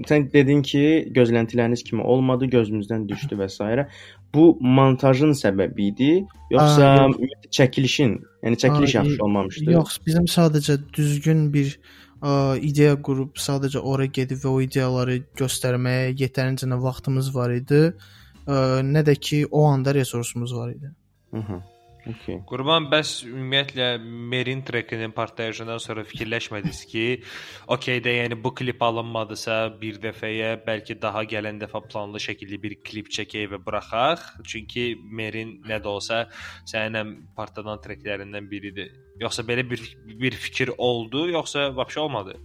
sən 0.07 0.29
dedin 0.31 0.63
ki, 0.63 0.83
gözləntiləriniz 1.17 1.83
kimi 1.89 2.05
olmadı, 2.07 2.47
gözümüzdən 2.53 3.09
düşdü 3.11 3.41
və 3.41 3.49
s. 3.51 3.89
Bu 4.35 4.47
montajın 4.61 5.35
səbəbi 5.39 5.89
idi, 5.91 6.13
yoxsa 6.55 6.87
Aa, 6.87 7.09
yox. 7.11 7.51
çəkilişin, 7.59 8.17
yəni 8.47 8.61
çəkiliş 8.63 8.97
yaxşı 8.99 9.19
olmamışdı? 9.27 9.75
Yox, 9.75 9.99
bizim 10.07 10.31
sadəcə 10.31 10.79
düzgün 10.95 11.49
bir 11.55 11.79
ə, 12.23 12.59
ideya 12.59 12.95
qurub 13.03 13.35
sadəcə 13.35 13.83
ora 13.83 14.07
gedib 14.07 14.43
və 14.43 14.51
o 14.51 14.61
ideyaları 14.63 15.21
göstərməyə 15.39 16.13
yetərincə 16.23 16.71
vaxtımız 16.87 17.35
var 17.35 17.59
idi. 17.59 17.89
Ə, 17.91 18.24
nə 18.47 19.05
də 19.07 19.17
ki 19.21 19.45
o 19.51 19.65
anda 19.69 19.95
resursumuz 19.95 20.55
var 20.55 20.75
idi. 20.75 20.91
Aha. 21.35 21.63
Okay. 22.05 22.43
Qurban 22.45 22.91
bəs 22.93 23.23
ümumiyyətlə 23.25 23.87
Merin 24.05 24.61
trekinin 24.69 25.15
partlayışından 25.17 25.79
sonra 25.81 26.03
fikirləşmədiniz 26.05 26.83
ki, 26.91 27.05
okey 27.77 28.03
də 28.05 28.13
yəni 28.19 28.37
bu 28.45 28.53
klip 28.59 28.83
alınmadısa 28.85 29.57
bir 29.81 29.97
dəfəyə 30.03 30.51
bəlkə 30.67 30.99
daha 31.01 31.23
gələn 31.31 31.63
dəfə 31.63 31.81
planlı 31.87 32.21
şəkildə 32.21 32.59
bir 32.61 32.77
klip 32.85 33.09
çəkək 33.17 33.49
və 33.55 33.61
buraxaq. 33.65 34.27
Çünki 34.45 34.85
Merin 35.01 35.57
nə 35.65 35.81
də 35.81 35.89
olsa 35.89 36.27
sənin 36.69 37.01
ən 37.01 37.15
partlanan 37.39 37.81
treklərindən 37.87 38.51
biridir. 38.53 38.93
Yoxsa 39.23 39.47
belə 39.49 39.65
bir 39.71 39.81
bir 40.21 40.37
fikir 40.45 40.75
oldu, 40.77 41.31
yoxsa 41.33 41.71
vəbşə 41.79 42.05
olmadı? 42.05 42.37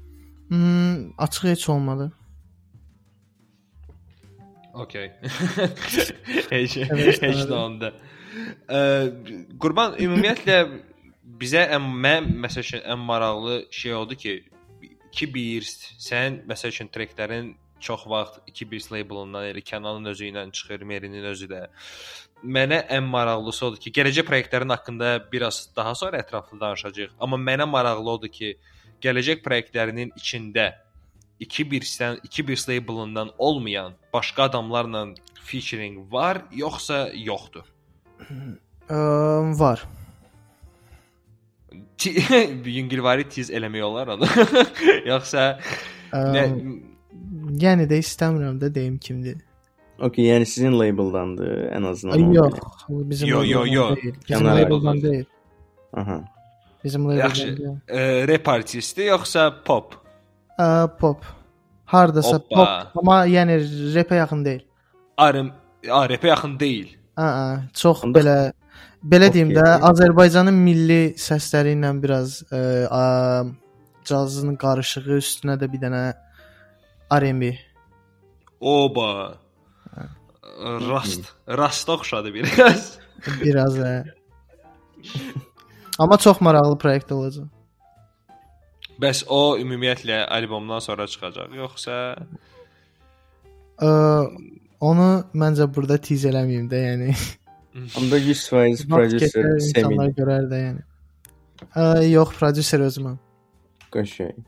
Hmm, 0.49 1.11
açıq 1.19 1.51
heç 1.51 1.69
olmadı. 1.69 2.11
Okay. 4.79 5.11
heç 6.49 6.75
heç 6.75 7.21
evet. 7.21 7.21
də 7.49 7.55
onda. 7.55 7.91
Ə, 8.69 8.79
Qurban 9.59 9.97
ümumiyyətlə 9.99 10.59
bizə 11.41 11.65
ən 11.75 11.87
mən 12.05 12.29
məsəl 12.45 12.65
üçün 12.65 12.85
ən 12.85 13.01
maraqlı 13.09 13.63
şey 13.75 13.93
oldu 13.93 14.17
ki, 14.19 14.35
2-1 15.13 15.69
sən 15.99 16.39
məsəl 16.49 16.73
üçün 16.73 16.91
treklərin 16.93 17.53
çox 17.79 18.05
vaxt 18.07 18.41
2-1 18.51 18.91
labelından 18.93 19.49
elə 19.49 19.63
Kənanın 19.65 20.11
özü 20.11 20.31
ilə 20.31 20.45
çıxır, 20.51 20.83
Merinin 20.87 21.23
özü 21.31 21.47
də. 21.51 21.61
Mənə 22.43 22.83
ən 22.95 23.07
maraqlısı 23.11 23.65
odur 23.67 23.81
ki, 23.83 23.93
gələcək 23.99 24.27
proyektlərin 24.27 24.75
haqqında 24.75 25.15
biraz 25.31 25.69
daha 25.75 25.95
sonra 25.95 26.19
ətraflı 26.23 26.59
danışacağıq. 26.59 27.15
Amma 27.19 27.39
mənə 27.39 27.67
maraqlı 27.67 28.11
odur 28.15 28.31
ki, 28.31 28.53
gələcək 29.03 29.43
proyektlərinin 29.43 30.13
içində 30.19 30.71
2-1-dən 31.41 32.19
2-1 32.27 32.69
labelından 32.69 33.31
olmayan 33.37 33.93
başqa 34.13 34.43
adamlarla 34.43 35.07
featuring 35.33 36.13
var, 36.13 36.41
yoxsa 36.51 37.09
yoxdur? 37.13 37.63
Var. 39.59 39.83
Yüngülvari 42.65 43.29
tiz 43.29 43.51
eləmək 43.51 43.83
olar 43.83 44.07
onu. 44.15 44.25
yoxsa 45.11 45.59
nə 46.13 46.45
yəni 47.61 47.85
də 47.89 47.99
istəmirəm 48.01 48.57
də 48.61 48.71
deyim 48.73 48.97
kimdir. 48.97 49.37
Okay, 49.99 50.29
yəni 50.29 50.47
sizin 50.47 50.77
labeldandır 50.79 51.69
ən 51.75 51.87
azından. 51.89 52.31
Yox, 52.33 52.59
bizim 52.89 53.29
Yo, 53.29 53.43
yo, 53.43 53.65
yo. 53.67 53.95
deyil. 53.95 54.15
Bizim 54.29 54.47
labeldan 54.47 55.01
deyil. 55.01 55.25
Aha. 55.93 56.23
Bizim 56.83 57.05
labeldan 57.05 57.23
Yaxşı. 57.23 57.57
rap 58.27 58.47
artisti 58.47 59.01
yoxsa 59.01 59.63
pop? 59.63 59.98
Ə, 60.59 60.87
pop. 60.99 61.23
Hardasa 61.89 62.35
Hoppa. 62.35 62.55
pop, 62.55 62.97
amma 63.01 63.21
yəni 63.31 63.55
rapə 63.95 64.19
yaxın 64.19 64.43
deyil. 64.45 64.63
Arım, 65.17 65.51
a, 65.89 66.03
rapə 66.11 66.27
yaxın 66.29 66.59
deyil. 66.59 66.91
Aa, 67.17 67.63
çox 67.73 68.03
Onda- 68.05 68.19
belə 68.19 68.35
belə 69.03 69.31
deyim 69.33 69.53
də. 69.55 69.65
Azərbaycanın 69.89 70.53
milli 70.67 71.01
səsləri 71.17 71.73
ilə 71.77 71.93
biraz 72.03 72.41
ə, 72.51 72.61
ə, 72.85 73.03
cazın 74.05 74.55
qarışığı 74.59 75.17
üstünə 75.17 75.55
də 75.59 75.71
bir 75.71 75.81
dənə 75.87 76.03
R&B. 77.19 77.53
Oba. 78.59 79.37
Rast, 80.59 81.31
rasta 81.47 81.93
oxşadı 81.95 82.33
biraz. 82.33 82.97
Biraz 83.41 83.77
ə. 83.79 83.93
Amma 85.99 86.17
çox 86.17 86.41
maraqlı 86.41 86.77
proyekt 86.77 87.11
olacaq. 87.11 87.47
Bəs 88.99 89.23
o 89.31 89.57
ümumiyyətlə 89.61 90.25
albomdan 90.27 90.81
sonra 90.83 91.07
çıxacaq, 91.07 91.53
yoxsa 91.55 91.95
Ə, 93.79 93.89
onu 94.83 95.07
məncə 95.39 95.69
burada 95.71 95.95
tiz 96.03 96.25
eləməyim 96.27 96.65
də, 96.71 96.81
yəni. 96.89 97.13
Onda 97.99 98.19
100% 98.19 98.51
Vaxt 98.59 98.89
producer 98.91 99.29
keçər, 99.29 99.45
Semin 99.63 99.63
insanlar 99.69 100.11
görər 100.17 100.49
də, 100.51 100.59
yəni. 100.65 100.83
Ə, 101.75 101.85
yox, 102.09 102.35
prodüser 102.39 102.83
özüməm. 102.83 103.15
qəşəng. 103.95 104.43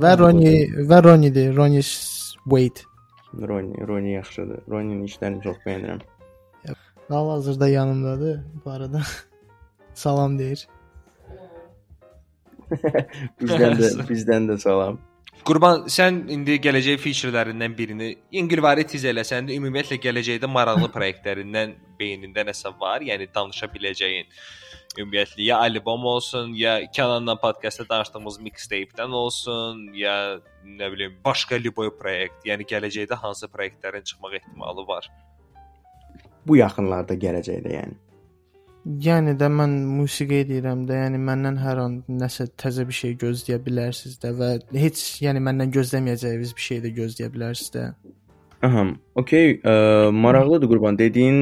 Və 0.00 0.14
Roni 0.18 0.54
və 0.88 1.02
Ronidir, 1.04 1.52
Roni 1.56 1.82
Wade. 1.84 2.88
Roni, 3.34 3.86
Roni 3.86 4.14
yaxşıdır. 4.16 4.64
Roninin 4.70 5.04
işlərini 5.06 5.42
çox 5.44 5.60
bəyənirəm. 5.66 6.00
Hal-hazırda 7.08 7.68
yanımdadır 7.68 8.40
bu 8.64 8.70
arada. 8.70 9.02
Salam 9.94 10.38
deyir. 10.38 10.66
Bizdən 13.40 13.76
də 13.80 13.90
bizdən 14.08 14.48
də 14.50 14.58
salam. 14.62 15.00
Qurban, 15.44 15.82
sən 15.92 16.22
indi 16.32 16.54
gələcək 16.62 17.00
feature-lərindən 17.02 17.74
birini 17.76 18.06
İngilvari 18.40 18.86
tiz 18.88 19.02
eləsən 19.10 19.50
də 19.50 19.58
ümumiyyətlə 19.58 19.98
gələcəkdə 20.00 20.48
maraqlı 20.48 20.88
proyektlərindən 20.94 21.74
beynində 21.98 22.46
nəsə 22.48 22.72
var, 22.80 23.04
yəni 23.04 23.26
danışa 23.34 23.68
biləcəyin. 23.74 24.30
Ümumiyyətlə 24.94 25.44
ya 25.44 25.58
albom 25.66 26.06
olsun, 26.08 26.54
ya 26.56 26.78
Kənanla 26.96 27.34
podkastda 27.42 27.84
danışdığımız 27.90 28.38
mixtape-dən 28.46 29.12
olsun, 29.20 29.82
ya 29.98 30.38
nə 30.64 30.88
bilim, 30.94 31.18
başqa 31.26 31.58
liboy 31.60 31.92
proyekt, 31.98 32.40
yəni 32.48 32.64
gələcəkdə 32.70 33.18
hansı 33.20 33.50
proyektlərin 33.52 34.06
çıxmaq 34.08 34.38
ehtimalı 34.40 34.86
var. 34.88 35.10
Bu 36.46 36.56
yaxınlarda 36.56 37.18
gələcəkdə 37.20 37.74
yəni. 37.74 38.00
Yəni 38.84 39.32
də 39.40 39.48
mən 39.48 39.78
musiqi 39.96 40.42
edirəm 40.42 40.82
də, 40.84 40.98
yəni 41.06 41.18
məndən 41.24 41.56
hər 41.56 41.78
an 41.80 41.92
nəsə 42.20 42.50
təzə 42.60 42.84
bir 42.84 42.96
şey 42.98 43.14
gözləyə 43.22 43.56
bilərsiniz 43.64 44.18
də 44.20 44.32
və 44.36 44.48
heç 44.76 45.00
yəni 45.24 45.40
məndən 45.46 45.72
gözləməyəcəyiniz 45.72 46.52
bir 46.58 46.64
şey 46.66 46.82
də 46.84 46.90
gözləyə 46.98 47.30
bilərsiniz 47.32 47.72
də. 47.72 47.84
Aha, 48.68 48.84
okey, 49.20 49.56
ə, 49.64 49.74
maraqlıdır 50.12 50.68
qurban. 50.68 50.98
Dediyin 51.00 51.40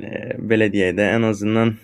ə, 0.00 0.22
belə 0.40 0.70
deyək 0.72 0.96
də, 0.96 1.10
ən 1.18 1.28
azından 1.28 1.74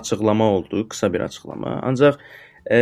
açıqlama 0.00 0.48
oldu, 0.56 0.86
qısa 0.88 1.12
bir 1.12 1.26
açıqlama. 1.28 1.76
Ancaq 1.84 2.16
ə, 2.64 2.80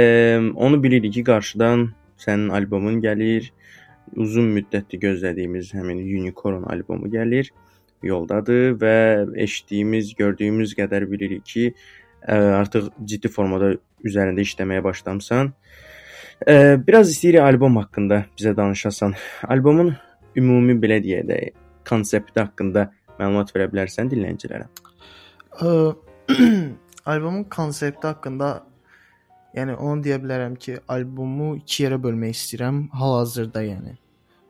onu 0.55 0.83
bilirik 0.83 1.17
ki, 1.19 1.27
qarşıdan 1.27 1.89
sənin 2.23 2.55
albomun 2.55 3.03
gəlir. 3.03 3.51
Uzun 4.15 4.47
müddətdir 4.55 5.03
gözlədiyimiz 5.09 5.75
həmin 5.75 6.07
Unicorn 6.07 6.71
albomu 6.71 7.11
gəlir. 7.11 7.51
Yoldadır 8.03 8.77
və 8.79 8.97
eşitdiyimiz, 9.45 10.15
gördüyümüz 10.19 10.75
qədər 10.79 11.09
bilirik 11.11 11.45
ki, 11.47 11.65
ə, 12.23 12.37
artıq 12.61 12.91
ciddi 13.05 13.31
formada 13.33 13.73
üzərində 14.07 14.45
işləməyə 14.47 14.85
başlamısan. 14.85 15.53
Ə, 16.47 16.79
biraz 16.87 17.11
istəyirik 17.11 17.43
albom 17.43 17.81
haqqında 17.81 18.25
bizə 18.39 18.55
danışasan. 18.57 19.17
Albomun 19.51 19.95
ümumi 20.39 20.79
belə 20.79 21.01
deyək 21.03 21.27
də 21.29 21.41
konsepti 21.89 22.41
haqqında 22.41 22.89
məlumat 23.19 23.51
verə 23.55 23.69
bilərsən 23.73 24.13
dinləyicilərə? 24.13 24.69
Albomun 27.11 27.45
konsepti 27.51 28.07
haqqında 28.07 28.51
yəni 29.57 29.75
onu 29.75 30.05
deyə 30.05 30.19
bilərəm 30.23 30.59
ki, 30.61 30.79
albomu 30.93 31.57
2 31.59 31.83
yerə 31.87 31.99
bölmək 32.03 32.37
istəyirəm 32.37 32.85
hal-hazırda 33.01 33.65
yəni. 33.65 33.97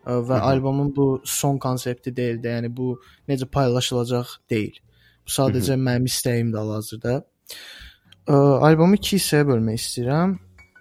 Və 0.09 0.37
Hı 0.37 0.41
-hı. 0.41 0.51
albomun 0.51 0.97
bu 0.97 1.21
son 1.25 1.59
konsepti 1.59 2.17
deyil 2.17 2.39
də, 2.41 2.49
yəni 2.57 2.77
bu 2.77 3.01
necə 3.29 3.47
paylaşılacaq 3.47 4.29
deyil. 4.51 4.77
Bu 5.27 5.31
sadəcə 5.31 5.77
mənim 5.77 6.05
istəyimdir 6.09 6.59
hal-hazırda. 6.59 7.23
Albomu 8.69 8.95
2 8.95 9.17
hissəyə 9.17 9.45
bölmək 9.49 9.77
istəyirəm. 9.83 10.39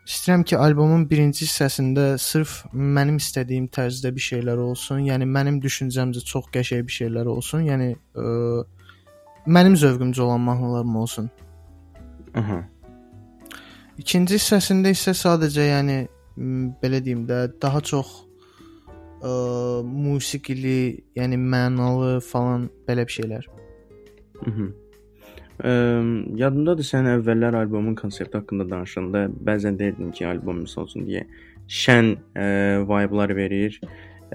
İstəyirəm 0.08 0.44
ki, 0.44 0.58
albomun 0.58 1.10
birinci 1.10 1.46
hissəsində 1.46 2.18
sırf 2.18 2.66
mənim 2.72 3.18
istədiyim 3.20 3.68
tərzdə 3.68 4.14
bir 4.16 4.24
şeylər 4.24 4.58
olsun. 4.64 5.00
Yəni 5.04 5.28
mənim 5.28 5.58
düşüncəmcə 5.64 6.24
çox 6.32 6.48
qəşəng 6.54 6.86
bir 6.88 6.96
şeylər 6.96 7.28
olsun. 7.28 7.66
Yəni 7.68 7.90
ə, 8.16 8.64
mənim 9.48 9.76
zövqümcə 9.76 10.22
olan 10.22 10.40
mahnılarım 10.48 10.96
olsun. 10.96 11.30
Aha. 12.36 12.62
İkinci 13.98 14.40
hissəsində 14.40 14.96
isə 14.96 15.12
sadəcə 15.12 15.68
yəni 15.74 15.98
belə 16.84 17.04
deyim 17.04 17.28
də 17.28 17.42
daha 17.62 17.82
çox 17.82 18.27
ə, 19.22 19.32
musiqili, 19.84 21.04
yəni 21.18 21.38
mənalı 21.38 22.20
falan 22.22 22.70
belə 22.88 23.08
bir 23.08 23.16
şeylər. 23.20 23.48
Mhm. 24.46 24.74
Eee, 25.58 26.02
yadımdadır 26.38 26.86
sən 26.86 27.08
əvvəllər 27.16 27.56
albomun 27.58 27.96
konsepti 27.98 28.38
haqqında 28.38 28.68
danışanda 28.70 29.24
bəzən 29.48 29.80
deyirdin 29.80 30.12
ki, 30.12 30.28
albom 30.30 30.60
misal 30.62 30.86
üçün 30.86 31.08
deyə 31.08 31.24
şən 31.68 32.14
eee 32.38 32.84
vibe-lar 32.86 33.34
verir. 33.36 33.80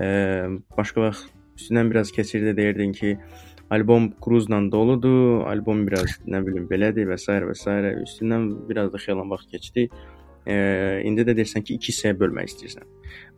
Eee, 0.00 0.48
başqa 0.78 1.00
vaxt 1.06 1.30
üstündən 1.58 1.90
biraz 1.90 2.10
keçirdi 2.12 2.56
deyirdin 2.56 2.92
ki, 2.92 3.18
albom 3.70 4.10
kruzla 4.20 4.58
doludur, 4.72 5.46
albom 5.46 5.86
biraz 5.86 6.18
nə 6.26 6.42
bilim 6.46 6.66
belədir 6.68 7.06
və 7.06 7.18
s. 7.18 7.38
və 7.48 7.54
s. 7.54 7.70
Üstündən 8.02 8.68
biraz 8.68 8.92
da 8.92 8.98
xeyli 8.98 9.28
vaxt 9.30 9.50
keçdi. 9.54 9.88
Eee, 10.46 11.02
indi 11.06 11.22
də 11.22 11.36
deyirsən 11.38 11.62
ki, 11.62 11.76
2 11.78 11.92
hissəyə 11.92 12.16
bölmək 12.18 12.50
istəyirsən. 12.50 12.86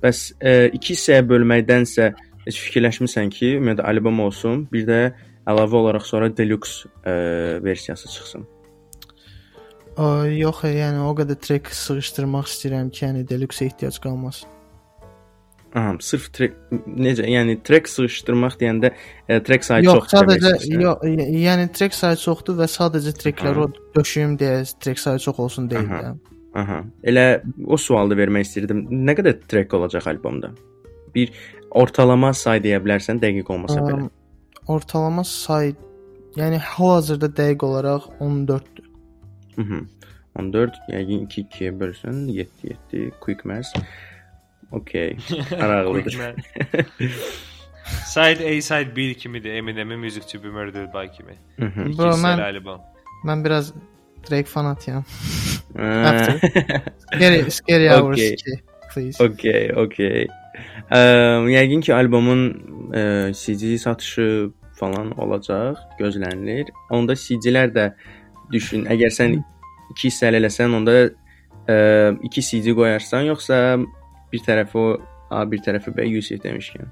Bəs 0.03 0.21
eee 0.41 0.71
2 0.79 0.95
hissəyə 0.95 1.27
bölməkdənsə 1.29 2.11
heç 2.47 2.61
fikirləşmisən 2.65 3.31
ki, 3.35 3.55
ümumiyyətlə 3.59 3.85
albom 3.91 4.21
olsun, 4.25 4.65
bir 4.73 4.87
də 4.89 5.01
əlavə 5.49 5.81
olaraq 5.83 6.07
sonra 6.09 6.31
deluxe 6.37 6.89
ə, 7.05 7.61
versiyası 7.65 8.09
çıxsın. 8.09 8.47
Ə, 9.95 10.09
yox, 10.41 10.65
yəni 10.73 11.05
o 11.05 11.13
qədər 11.17 11.39
trek 11.45 11.69
sığışdırmaq 11.77 12.49
istəyirəm 12.51 12.91
ki, 12.91 13.05
yəni 13.07 13.25
deluxe 13.29 13.69
ehtiyac 13.69 14.01
qalmasın. 14.05 14.51
Aha, 15.75 15.97
sırf 16.07 16.29
trek 16.33 16.53
necə, 16.87 17.25
yəni 17.27 17.57
trek 17.67 17.89
sığışdırmaq 17.91 18.57
deyəndə 18.61 18.93
ə, 19.27 19.41
trek 19.45 19.65
sayı 19.67 19.89
Yox, 19.89 20.05
çox 20.05 20.13
sadəcə 20.15 20.45
demək 20.45 20.61
istəyirsən. 20.63 20.85
yox, 20.87 21.41
yəni 21.45 21.65
trek 21.75 21.97
sayı 21.99 22.21
çoxdur 22.23 22.61
və 22.61 22.69
sadəcə 22.71 23.13
trekləri 23.19 23.65
o 23.65 23.67
döşüyüm 23.97 24.37
deyə 24.39 24.61
trek 24.85 25.03
sayı 25.03 25.19
çox 25.27 25.41
olsun 25.45 25.67
deyil 25.71 25.91
də. 25.91 26.13
Aha. 26.55 26.85
Elə 27.03 27.43
o 27.67 27.77
sualı 27.77 28.17
vermək 28.19 28.47
istirdim. 28.47 28.85
Nə 28.91 29.15
qədər 29.19 29.41
trek 29.51 29.75
olacaq 29.75 30.07
albomda? 30.13 30.53
Bir 31.15 31.33
ortalama 31.71 32.33
say 32.35 32.61
deyə 32.63 32.79
bilərsən, 32.85 33.19
dəqiq 33.23 33.51
olmasa 33.51 33.81
belə. 33.83 34.09
Ortalama 34.71 35.25
say 35.27 35.75
yəni 36.39 36.59
hal-hazırda 36.63 37.33
dəqiq 37.41 37.65
olaraq 37.67 38.07
14-dür. 38.21 38.87
Mhm. 39.57 39.85
14, 40.35 40.79
yəqin 40.91 41.27
2 41.31 41.43
2-yə 41.51 41.75
bölsən 41.79 42.25
7 42.31 42.75
7 42.93 43.11
quick 43.21 43.45
math. 43.45 43.71
Okay. 44.73 45.17
Maraqlıdır. 45.51 46.17
Side 48.07 48.41
A, 48.49 48.63
side 48.63 48.97
B 48.97 49.15
kimidir. 49.15 49.51
Eminem'in 49.55 49.99
Music 50.01 50.27
to 50.33 50.43
be 50.43 50.49
Murdered 50.49 50.93
by 50.95 51.07
kimi. 51.17 51.35
Mhm. 51.59 51.87
İki 51.87 51.99
Bro, 51.99 52.11
mən- 52.17 52.43
albom. 52.43 52.81
Mən 53.25 53.45
biraz 53.45 53.73
Drake 54.31 54.49
fanatıyam. 54.51 55.05
After. 55.79 56.41
Scary, 57.15 57.51
scary 57.51 57.91
Okay. 57.91 58.01
Hours 58.01 58.21
2, 58.21 58.53
please. 58.95 59.25
Okay, 59.25 59.71
okay. 59.77 60.27
Ə, 60.91 61.01
yəqin 61.51 61.83
ki 61.83 61.95
albomun 61.95 62.45
ə, 62.95 63.33
CD 63.35 63.75
satışı 63.81 64.51
falan 64.79 65.13
olacaq, 65.19 65.81
gözlənilir. 65.99 66.71
Onda 66.95 67.17
CD-lər 67.19 67.73
də 67.75 67.89
düşün, 68.53 68.87
əgər 68.93 69.13
sən 69.15 69.39
2 69.95 70.09
hissəli 70.09 70.41
eləsən, 70.43 70.77
onda 70.79 70.97
ə, 71.05 71.77
2 72.23 72.47
CD 72.49 72.75
qoyarsan, 72.77 73.27
yoxsa 73.31 73.61
bir 74.33 74.47
tərəfi 74.47 74.87
A, 75.35 75.43
bir 75.51 75.63
tərəfi 75.65 75.91
B 75.97 76.05
Yusif 76.07 76.43
demişkən. 76.45 76.91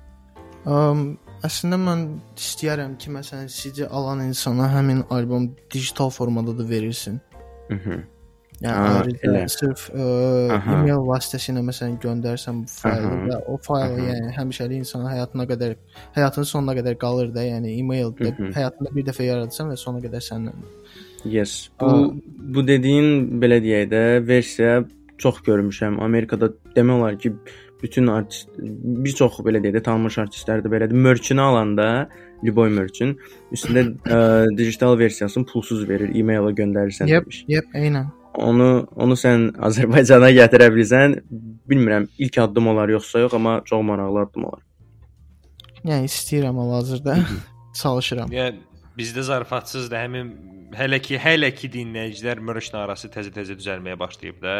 Um, 0.67 1.19
əslində 1.47 1.79
mən 1.81 2.07
istəyərəm 2.39 2.97
ki, 3.01 3.11
məsələn, 3.19 3.49
CD 3.53 3.87
alan 3.91 4.21
insana 4.27 4.69
həmin 4.73 5.05
albom 5.11 5.51
digital 5.73 6.11
formada 6.11 6.55
da 6.59 6.69
verilsin. 6.69 7.21
Mhm. 7.71 8.03
Yəni 8.63 9.27
Aa, 9.27 9.49
sırf 9.51 9.89
ə, 9.91 10.05
Aha. 10.55 10.75
e-mail 10.77 11.01
vasitəsilə 11.09 11.65
məsələn 11.67 11.97
göndərsən 11.99 12.61
bu 12.63 12.71
faylı 12.71 13.09
Aha. 13.09 13.25
və 13.27 13.39
o 13.51 13.57
fayl 13.59 13.97
Aha. 13.97 14.05
yəni 14.13 14.29
həmişəlik 14.37 14.85
insanın 14.85 15.09
həyatına 15.11 15.47
qədər 15.51 15.73
həyatının 16.15 16.47
sonuna 16.47 16.77
qədər 16.79 16.95
qalır 17.03 17.33
da. 17.35 17.43
Yəni 17.43 17.73
e-mail 17.81 18.13
də 18.21 18.31
Mhm. 18.39 18.53
həyatında 18.55 18.95
bir 18.95 19.05
dəfə 19.11 19.27
yaradırsan 19.27 19.73
və 19.73 19.77
sonuna 19.77 20.05
qədər 20.07 20.23
səninlə. 20.29 20.71
Yes. 21.25 21.71
Bu 21.81 21.87
Aa. 21.87 22.11
bu 22.55 22.67
dediyin 22.67 23.41
belə 23.43 23.59
deyək 23.67 23.91
də 23.91 24.27
versiya 24.29 24.85
çox 25.19 25.43
görmüşəm. 25.43 25.99
Amerikada 26.03 26.53
demək 26.77 26.99
olar 27.01 27.19
ki, 27.19 27.33
bütün 27.83 28.07
artist 28.07 28.49
bir 29.05 29.13
çox 29.19 29.39
belə 29.45 29.61
deyək 29.63 29.77
də 29.79 29.83
tanınmış 29.89 30.19
artistlər 30.23 30.63
də 30.65 30.71
belədir. 30.73 30.95
Merch-ini 31.07 31.41
alanda 31.43 32.09
Liboy 32.45 32.71
merch-in 32.75 33.17
üstündə 33.55 33.85
ə, 34.07 34.19
digital 34.59 34.99
versiyasını 34.99 35.47
pulsuz 35.47 35.85
verir, 35.89 36.11
e-maila 36.15 36.51
göndərirsən 36.51 37.11
Yep, 37.11 37.25
demiş. 37.25 37.45
yep, 37.49 37.65
eynən. 37.75 38.11
Onu 38.35 38.69
onu 38.97 39.15
sən 39.19 39.51
Azərbaycana 39.69 40.31
gətirə 40.35 40.71
bilsən, 40.75 41.19
bilmirəm, 41.71 42.09
ilk 42.19 42.39
addım 42.39 42.69
olar 42.75 42.89
yoxsa 42.89 43.19
yox, 43.27 43.35
amma 43.35 43.61
çox 43.65 43.83
maraqlı 43.85 44.21
addım 44.27 44.45
olar. 44.51 44.63
Yəni 45.85 46.07
istəyirəm 46.11 46.59
hal-hazırda 46.63 47.17
çalışıram. 47.83 48.31
Yəni 48.33 48.63
bizdə 48.99 49.23
zarafatsız 49.27 49.91
da 49.91 49.99
həmin 50.05 50.31
hələ 50.79 50.99
ki 51.05 51.19
hələ 51.21 51.51
ki 51.55 51.69
dinləyicilər 51.75 52.41
mürüşlə 52.45 52.79
arası 52.87 53.11
təzə-təzə 53.13 53.57
düzəlməyə 53.59 53.99
başlayıb 53.99 54.39
da. 54.43 54.55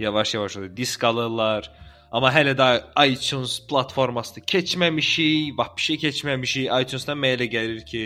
Yavaş-yavaş 0.00 0.56
disk 0.76 1.04
alırlar. 1.04 1.70
Amma 2.12 2.30
hələ 2.32 2.54
də 2.56 2.68
iTunes 3.04 3.58
platformasında 3.68 4.40
keçməmişik, 4.48 5.56
bax 5.58 5.76
bir 5.76 5.82
şey 5.82 5.96
keçməmişik. 6.04 6.68
iTunes-dan 6.82 7.18
mənə 7.20 7.36
elə 7.36 7.48
gəlir 7.52 7.82
ki, 7.84 8.02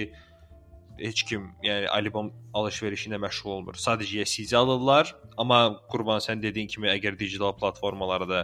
heç 0.98 1.22
kim, 1.28 1.52
yəni 1.62 1.86
albom 1.86 2.32
alış-verişinə 2.54 3.20
məşğul 3.22 3.52
olmur. 3.56 3.78
Sadəcə 3.78 4.26
CD 4.26 4.56
alırlar. 4.58 5.14
Amma 5.38 5.60
qurban 5.90 6.18
sən 6.24 6.42
dediyin 6.42 6.66
kimi 6.68 6.90
əgər 6.90 7.18
digital 7.18 7.54
platformalara 7.58 8.28
da 8.28 8.40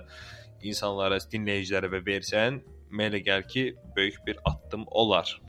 insanlara, 0.62 1.18
dinləyicilərə 1.32 1.90
və 1.90 2.04
versən, 2.06 2.62
mənə 2.90 3.16
elə 3.16 3.24
gəlir 3.26 3.48
ki, 3.50 3.64
böyük 3.96 4.22
bir 4.26 4.38
addım 4.44 4.86
olar. 4.90 5.40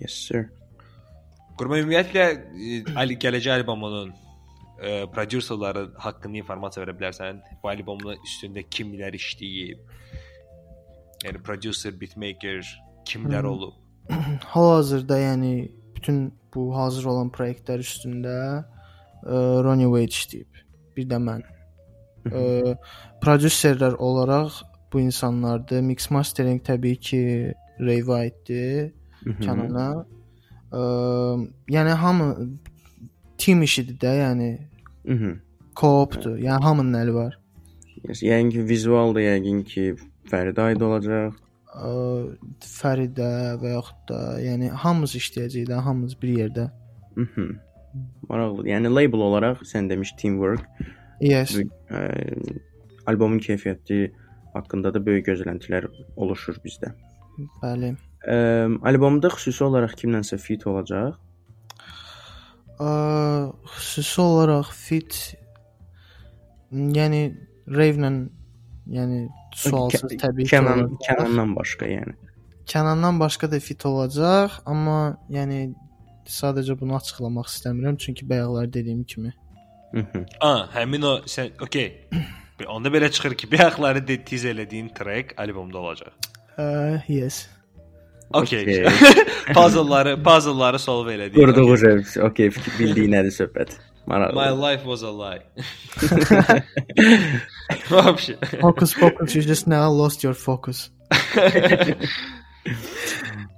Yes 0.00 0.18
sir. 0.26 0.50
Qurban 1.58 1.84
ümumiyyətlə 1.84 2.26
e, 2.26 2.82
ali 2.96 3.18
gələcək 3.20 3.60
albomunun 3.60 4.12
e, 4.80 5.06
prodüserləri 5.12 5.86
haqqında 6.00 6.40
informasiya 6.40 6.86
verə 6.86 6.96
bilərsən? 6.96 7.42
Bu 7.62 7.70
albomun 7.72 8.16
üstündə 8.24 8.64
kimlər 8.64 9.16
işləyib? 9.18 9.82
Yəni 11.24 11.42
prodüser, 11.44 11.92
beatmaker 12.00 12.64
kimlər 13.08 13.44
Hmm. 13.44 13.52
olub? 13.52 13.74
Hal-hazırda 14.54 15.18
yəni 15.18 15.52
bütün 15.96 16.32
bu 16.54 16.70
hazır 16.76 17.04
olan 17.12 17.30
layihələr 17.30 17.84
üstündə 17.84 18.36
ə, 19.24 19.62
Ronnie 19.64 19.90
Wade 19.90 20.16
işləyib. 20.16 20.62
Bir 20.96 21.06
də 21.10 21.20
mən. 21.22 21.44
Ə, 22.30 22.74
prodüserlər 23.22 23.98
olaraq 23.98 24.62
bu 24.92 25.00
insanlardır. 25.00 25.84
Mix 25.86 26.10
mastering 26.10 26.62
təbii 26.64 26.96
ki 26.96 27.20
Ray 27.80 28.00
White-dir. 28.00 28.90
Kənana. 29.44 30.06
Ə, 30.72 30.82
yəni 31.68 31.94
hamı 32.02 32.32
team 33.40 33.62
işidir 33.62 33.96
də, 34.00 34.16
yəni 34.24 34.50
Mhm. 35.04 35.40
co-opdur. 35.80 36.36
Yəni 36.38 36.62
hamının 36.62 36.98
əli 37.02 37.14
var. 37.14 37.38
Yəqin 38.04 38.50
ki, 38.52 38.64
vizual 38.68 39.14
da 39.14 39.20
yəqin 39.20 39.64
ki, 39.64 39.94
Fəridə 40.30 40.70
aid 40.70 40.82
olacaq. 40.82 41.34
Ə, 41.74 41.90
Fəridə 42.66 43.30
və 43.62 43.74
yaxud 43.74 44.00
da 44.08 44.20
yəni 44.42 44.70
hamımız 44.70 45.14
işləyəcəyik 45.20 45.68
də, 45.70 45.82
hamımız 45.86 46.16
bir 46.22 46.36
yerdə. 46.38 46.70
Mhm. 47.16 47.58
Maraqlı. 48.28 48.66
Yəni 48.70 48.90
label 48.94 49.22
olaraq 49.26 49.64
sən 49.66 49.88
demiş 49.90 50.12
teamwork 50.20 50.66
Yes. 51.20 51.52
Ə, 51.92 52.00
albomun 53.10 53.40
keyfiyyəti 53.44 54.08
haqqında 54.54 54.92
da 54.94 55.02
böyük 55.04 55.26
gözləntilər 55.28 55.88
oluşur 56.16 56.56
bizdə. 56.64 56.94
Bəli. 57.60 57.92
Ə, 58.24 58.36
albomda 58.88 59.28
xüsusi 59.34 59.64
olaraq 59.66 59.98
kimlənsə 60.00 60.38
feat 60.40 60.66
olacaq. 60.70 61.18
Ə, 62.80 62.90
xüsusi 63.76 64.20
olaraq 64.24 64.72
fit 64.72 65.18
yəni 66.72 67.22
Raven 67.70 68.22
yəni 68.90 69.26
sualsız 69.56 70.16
təbii 70.22 70.46
ki 70.48 70.54
Kənan. 70.54 70.96
Kənandan 71.04 71.54
başqa 71.58 71.88
yəni. 71.90 72.16
Kənandan 72.70 73.20
başqa 73.20 73.50
da 73.50 73.60
fit 73.60 73.84
olacaq, 73.86 74.60
amma 74.70 75.18
yəni 75.32 75.70
sadəcə 76.30 76.76
bunu 76.80 76.96
açıqlamaq 76.98 77.50
istəmirəm 77.50 77.98
çünki 78.00 78.28
bayaqlar 78.28 78.72
dediyim 78.72 79.04
kimi. 79.04 79.32
Mhm. 79.92 80.26
A, 80.40 80.52
həmin 80.74 81.02
o 81.02 81.14
sən 81.26 81.50
okey. 81.62 81.88
Onda 82.68 82.88
belə 82.92 83.10
çıxır 83.10 83.34
ki, 83.34 83.48
bayaqları 83.52 84.06
de 84.08 84.18
tiz 84.24 84.44
elədiyin 84.44 84.92
track 84.94 85.34
albomda 85.40 85.78
olacaq. 85.78 86.12
Uh, 86.58 87.00
yes. 87.08 87.48
Okey. 88.33 88.61
Okey. 88.61 88.85
puzzle-ları, 89.53 90.23
puzzle-ları 90.23 90.79
solve 90.79 91.13
elədik. 91.15 91.35
Qurduğu 91.35 91.77
şey, 91.77 92.23
okey, 92.23 92.49
fikir 92.49 92.79
bildiyi 92.79 93.11
nədir 93.11 93.33
söhbət. 93.35 93.75
My 94.07 94.13
Maraqlı. 94.13 94.61
life 94.61 94.83
was 94.83 95.03
a 95.03 95.11
lie. 95.11 95.41
Вообще. 97.89 98.35
Focus, 98.61 98.93
focus. 98.93 99.35
You 99.35 99.41
just 99.41 99.67
now 99.67 99.89
lost 100.03 100.23
your 100.23 100.33
focus. 100.35 100.91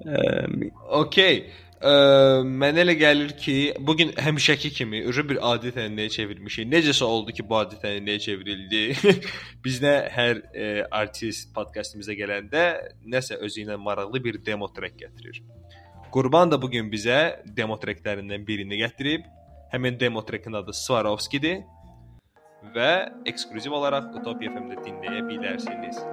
Eee, 0.05 0.71
Okey. 0.89 1.51
Ə, 1.82 1.92
mənə 2.46 2.84
elə 2.84 2.94
gəlir 2.94 3.32
ki, 3.34 3.56
bu 3.82 3.96
gün 3.98 4.12
həmişəki 4.14 4.70
kimi 4.76 5.00
ürə 5.10 5.24
bir 5.26 5.40
adi 5.42 5.72
tənəyə 5.74 6.12
çevirmişik. 6.14 6.68
Necəsə 6.70 7.02
oldu 7.02 7.34
ki, 7.34 7.42
bu 7.48 7.58
adi 7.58 7.80
tənəyə 7.82 8.22
çevrildi. 8.22 8.82
Biz 9.64 9.80
nə 9.82 9.96
hər 10.14 10.44
e, 10.54 10.68
artist 10.94 11.50
podkastımıza 11.56 12.14
gələndə 12.14 12.64
nəsə 13.02 13.40
özü 13.42 13.64
ilə 13.64 13.80
maraqlı 13.82 14.22
bir 14.22 14.38
demo 14.46 14.70
track 14.70 15.00
gətirir. 15.02 15.42
Qurban 16.14 16.54
da 16.54 16.62
bu 16.62 16.70
gün 16.70 16.90
bizə 16.92 17.42
demo 17.56 17.74
tracklərindən 17.82 18.46
birini 18.46 18.78
gətirib. 18.84 19.26
Həmin 19.74 19.98
demo 19.98 20.22
trackin 20.22 20.54
adı 20.62 20.76
Swarovski-dir 20.76 21.64
və 22.76 22.90
ekskluziv 23.26 23.74
olaraq 23.74 24.12
Utopia 24.20 24.52
FM-də 24.54 24.84
dinləyə 24.84 25.24
bilərsiniz. 25.26 26.04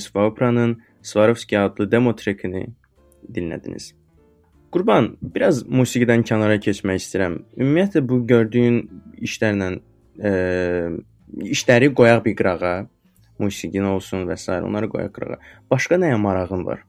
BVS 0.00 0.16
Vaupranın 0.16 0.82
Swarovski 1.02 1.58
adlı 1.58 1.90
demo 1.92 2.16
trackini 2.16 2.66
dinlədiniz. 3.34 3.94
Qurban, 4.72 5.16
biraz 5.22 5.64
musiqidən 5.66 6.22
kənara 6.22 6.60
keçmək 6.62 7.00
istəyirəm. 7.02 7.40
Ümumiyyətlə 7.58 8.02
bu 8.08 8.20
gördüyün 8.26 8.78
işlərlə 9.18 9.80
e, 10.22 10.30
işləri 11.50 11.90
qoyaq 11.94 12.22
bir 12.24 12.36
qırağa, 12.36 12.76
musiqin 13.38 13.84
olsun 13.84 14.28
və 14.28 14.36
s. 14.38 14.60
onları 14.62 14.88
qoyaq 14.92 15.12
qırağa. 15.16 15.40
Başqa 15.70 15.98
nəyə 15.98 16.20
marağın 16.20 16.64
var? 16.66 16.84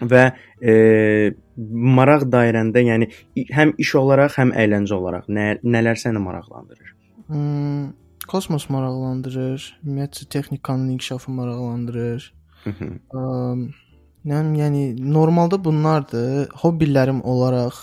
Və 0.00 0.24
e, 0.62 0.74
maraq 1.56 2.26
dairəndə, 2.32 2.82
yəni 2.90 3.10
həm 3.54 3.76
iş 3.78 3.94
olaraq, 4.02 4.36
həm 4.40 4.52
əyləncə 4.54 4.98
olaraq 4.98 5.30
nə 5.30 5.48
nələr 5.62 5.98
səni 6.02 6.22
maraqlandırır? 6.22 6.94
Hmm, 7.28 7.92
kosmos 8.28 8.68
maraqlandırır, 8.72 9.66
ümumiyyətcə 9.84 10.28
texnikanın 10.34 10.94
inkişafı 10.94 11.32
maraqlandırır. 11.32 12.32
Yəni, 14.28 14.58
yəni 14.58 14.82
normalda 15.12 15.58
bunlardır. 15.64 16.48
Hobbilərim 16.62 17.22
olaraq 17.22 17.76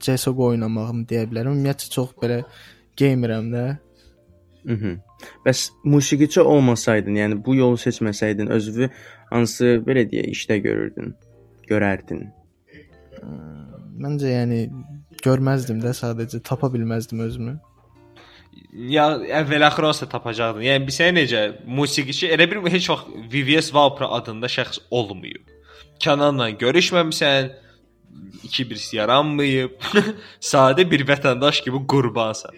CS:GO 0.00 0.48
oynamağım 0.52 1.04
deyə 1.10 1.28
bilərəm. 1.30 1.56
Ümumiyyətcə 1.56 1.90
çox 1.96 2.14
belə 2.22 2.42
gamerəm 2.98 3.50
də. 3.54 3.64
Mhm. 4.64 5.00
Bəs 5.46 5.70
musiqiçi 5.84 6.40
olmasaydın, 6.40 7.18
yəni 7.22 7.44
bu 7.44 7.54
yolu 7.54 7.78
seçməsəydin, 7.78 8.50
özünü 8.56 8.88
hansı 9.30 9.76
belə 9.86 10.06
deyə 10.10 10.30
işdə 10.34 10.58
görürdün? 10.66 11.14
Görərdin. 11.68 12.24
Məncə 14.02 14.32
yəni 14.32 14.58
görməzdim 15.22 15.82
də 15.82 15.94
sadəcə 15.98 16.42
tapa 16.42 16.72
bilməzdim 16.74 17.20
özümü. 17.26 17.58
Ya 18.72 19.06
əvvəl 19.40 19.64
axır 19.66 19.86
olsa 19.88 20.08
tapacaqdın. 20.08 20.64
Yəni 20.64 20.86
bilsən 20.88 21.16
necə 21.16 21.42
musiqiçi 21.78 22.30
elə 22.34 22.48
bir 22.50 22.60
heç 22.72 22.88
vaxt 22.90 23.08
VVS 23.32 23.72
Valpra 23.74 24.08
adında 24.18 24.48
şəxs 24.52 24.80
olmayıb. 24.90 25.44
Kənanla 26.02 26.50
görüşməmisən, 26.60 27.52
2-1 28.44 28.86
yaranmayıb. 28.96 29.76
Sadə 30.52 30.84
bir 30.90 31.04
vətəndaş 31.08 31.62
kimi 31.64 31.84
qurbansan. 31.88 32.56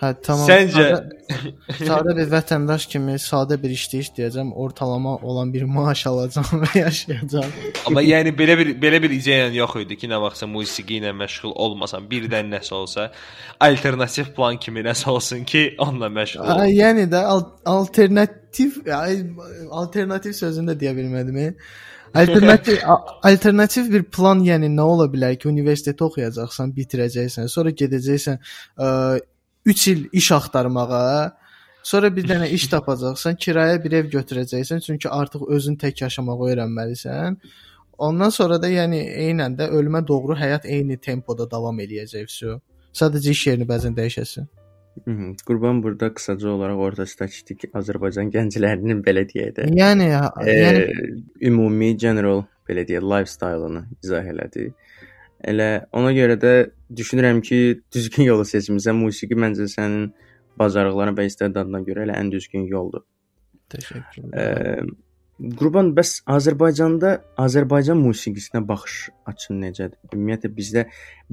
Hə, 0.00 0.10
tamam. 0.26 0.48
Səncə- 0.48 0.72
sadə, 0.74 1.44
sadə 1.88 2.14
bir 2.18 2.30
vətəndaş 2.32 2.86
kimi 2.90 3.14
sadə 3.22 3.58
bir 3.62 3.70
işdə 3.74 4.00
işləyəcəm, 4.02 4.50
ortalama 4.64 5.14
olan 5.22 5.52
bir 5.54 5.66
maaş 5.70 6.06
alacağam 6.10 6.64
və 6.64 6.72
yaşayacağam. 6.86 7.54
Amma 7.86 8.02
yəni 8.02 8.34
belə 8.34 8.58
bir 8.58 8.72
belə 8.82 9.00
bir 9.04 9.14
ideyan 9.14 9.54
yox 9.54 9.78
idi 9.84 9.98
ki, 10.00 10.10
nə 10.10 10.18
vaxtsa 10.24 10.48
musiqi 10.50 10.98
ilə 10.98 11.14
məşğul 11.20 11.54
olmasan, 11.66 12.08
birdən 12.10 12.50
nəsə 12.56 12.74
olsa, 12.74 13.08
alternativ 13.62 14.34
plan 14.36 14.58
kimi 14.58 14.82
nəsə 14.86 15.10
olsun 15.14 15.46
ki, 15.46 15.64
onunla 15.78 16.10
məşğul 16.18 16.42
ol. 16.42 16.66
Yəni 16.74 17.08
də 17.14 17.22
al 17.30 17.44
alternativ 17.76 18.82
alternativ 19.70 20.34
sözünü 20.42 20.72
də 20.72 20.80
deyə 20.82 20.96
bilmədim. 20.98 21.38
e. 21.38 21.52
Alternativ 22.14 22.82
alternativ 23.22 23.88
bir 23.92 24.02
plan 24.16 24.42
yəni 24.46 24.68
nə 24.70 24.82
ola 24.86 25.06
bilər 25.10 25.38
ki, 25.38 25.48
universitetdə 25.50 26.04
oxuyacaqsan, 26.06 26.74
bitirəcəksən, 26.76 27.48
sonra 27.50 27.72
gedəcəksən 27.74 28.38
ə, 28.78 28.90
3 29.66 29.88
il 29.88 30.08
iş 30.12 30.32
axtarmağa, 30.32 31.36
sonra 31.82 32.10
bir 32.16 32.26
dənə 32.28 32.48
iş 32.56 32.66
tapacaqsan, 32.72 33.38
kirayə 33.40 33.78
bir 33.84 33.92
ev 34.00 34.10
götürəcəksən, 34.12 34.82
çünki 34.86 35.08
artıq 35.08 35.46
özün 35.56 35.76
tək 35.80 36.02
yaşamağı 36.04 36.50
öyrənməlisən. 36.50 37.38
Ondan 37.98 38.30
sonra 38.34 38.58
da 38.62 38.68
yəni 38.68 39.00
eynən 39.28 39.56
də 39.58 39.70
ölümə 39.70 40.02
doğru 40.06 40.36
həyat 40.36 40.66
eyni 40.66 40.98
tempoda 40.98 41.46
davam 41.50 41.78
eləyəcək 41.80 42.28
vəsə. 42.28 42.58
Sadəcə 42.94 43.34
iş 43.34 43.46
yerini 43.46 43.66
bəzən 43.70 43.96
dəyişəsən. 43.96 44.50
Qurban 45.46 45.82
burada 45.82 46.12
qısaca 46.14 46.48
olaraq 46.48 46.80
orta 46.86 47.06
statistik 47.06 47.64
Azərbaycan 47.74 48.30
gənclərinin 48.30 49.00
belə 49.06 49.24
deyək 49.26 49.54
də, 49.56 49.68
Yəni 49.74 50.06
e, 50.14 50.54
yəni 50.54 50.84
ümumi 51.50 51.96
general 51.98 52.44
belə 52.68 52.84
deyə 52.86 53.00
lifestyle-ını 53.02 53.82
izah 54.04 54.30
elədi. 54.30 54.68
Elə 55.50 55.68
ona 55.92 56.12
görə 56.16 56.36
də 56.40 56.52
düşünürəm 56.96 57.40
ki, 57.44 57.58
düzgün 57.94 58.30
yolu 58.30 58.46
seçmisən. 58.48 58.96
Musiqi 58.96 59.36
məncə 59.36 59.68
sənin 59.70 60.12
bacarıqlarına 60.60 61.18
və 61.18 61.26
istedadına 61.30 61.82
görə 61.86 62.06
elə 62.08 62.18
ən 62.20 62.30
düzgün 62.32 62.68
yoldur. 62.70 63.04
təşəkkür 63.74 64.28
edirəm. 64.28 64.94
Qurban 65.58 65.88
bəs 65.96 66.20
Azərbaycanda 66.30 67.16
Azərbaycan 67.42 67.98
musiqisinə 67.98 68.60
baxış 68.68 69.08
açın 69.26 69.64
necədir? 69.64 69.96
Ümumiyyətlə 70.14 70.50
bizdə 70.54 70.84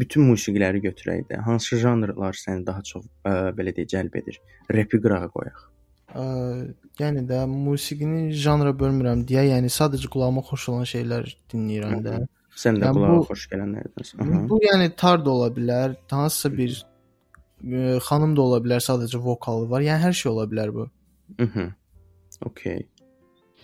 bütün 0.01 0.25
musiqiləri 0.25 0.81
götürək 0.87 1.27
də, 1.29 1.37
hansı 1.45 1.77
janrlar 1.83 2.33
səni 2.39 2.65
daha 2.65 2.81
çox 2.81 3.05
ə, 3.05 3.51
belə 3.57 3.75
deyə 3.77 3.85
cəlb 3.93 4.17
edir? 4.17 4.39
Repi 4.73 4.97
qırağa 5.03 5.29
qoyaq. 5.35 5.61
Ə, 6.17 6.25
yəni 7.03 7.27
də 7.29 7.43
musiqini 7.51 8.33
janra 8.33 8.73
bölmürəm 8.81 9.21
deyə, 9.29 9.45
yəni 9.53 9.69
sadəcə 9.69 10.09
qulağıma 10.15 10.41
xoş 10.49 10.69
olan 10.73 10.89
şeylər 10.95 11.29
dinləyirəm 11.53 12.01
də. 12.07 12.17
Sən 12.55 12.77
də 12.81 12.85
Yəni 12.89 12.97
qulağa 12.97 13.17
bu- 13.17 13.25
xoş 13.29 13.47
gələnlərdənsən. 13.51 14.21
Aha. 14.25 14.39
Bu 14.49 14.59
yəni 14.65 14.89
tar 14.95 15.21
da 15.25 15.29
ola 15.31 15.49
bilər, 15.55 15.95
hansısa 16.11 16.51
bir 16.57 16.71
ə, 17.63 17.99
xanım 18.07 18.35
da 18.35 18.41
ola 18.41 18.59
bilər, 18.63 18.81
sadəcə 18.83 19.21
vokalı 19.23 19.69
var. 19.69 19.81
Yəni 19.81 20.01
hər 20.03 20.13
şey 20.21 20.31
ola 20.31 20.45
bilər 20.51 20.73
bu. 20.75 20.89
Mhm. 21.39 21.73
Okay. 22.45 22.87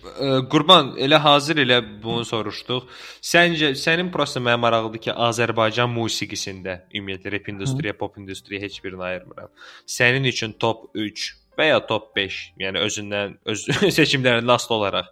Ə, 0.04 0.48
Qurban, 0.48 0.92
elə 1.02 1.18
hazır 1.18 1.56
elə 1.64 1.78
bunu 2.02 2.24
soruşduq. 2.24 2.84
Səncə 3.20 3.72
sənin 3.76 4.12
prosta 4.14 4.40
mənə 4.40 4.60
maraqlıdır 4.62 5.02
ki, 5.08 5.10
Azərbaycan 5.12 5.90
musiqisində, 5.90 6.78
ümumiyyətlə 6.94 7.32
rep 7.34 7.48
industriya, 7.50 7.92
pop 7.98 8.16
industriya 8.18 8.60
heç 8.62 8.78
birini 8.84 9.02
ayırmıram. 9.02 9.50
Sənin 9.86 10.24
üçün 10.30 10.52
top 10.52 10.86
3 10.94 11.26
və 11.58 11.66
ya 11.72 11.80
top 11.86 12.14
5, 12.16 12.38
yəni 12.62 12.78
özündən 12.86 13.36
öz 13.50 13.66
seçimlərindən 13.98 14.54
asılı 14.54 14.76
olaraq 14.78 15.10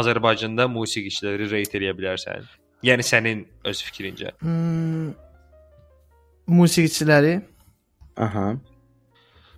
Azərbaycanda 0.00 0.66
musiqiçiləri 0.72 1.46
rate 1.52 1.78
eləyə 1.78 1.94
bilərsən. 1.96 2.44
Yəni 2.84 3.04
sənin 3.06 3.44
öz 3.64 3.80
fikrincə. 3.86 4.34
Hmm, 4.44 5.12
musiqiçiləri 6.50 7.38
Aha. 8.20 8.54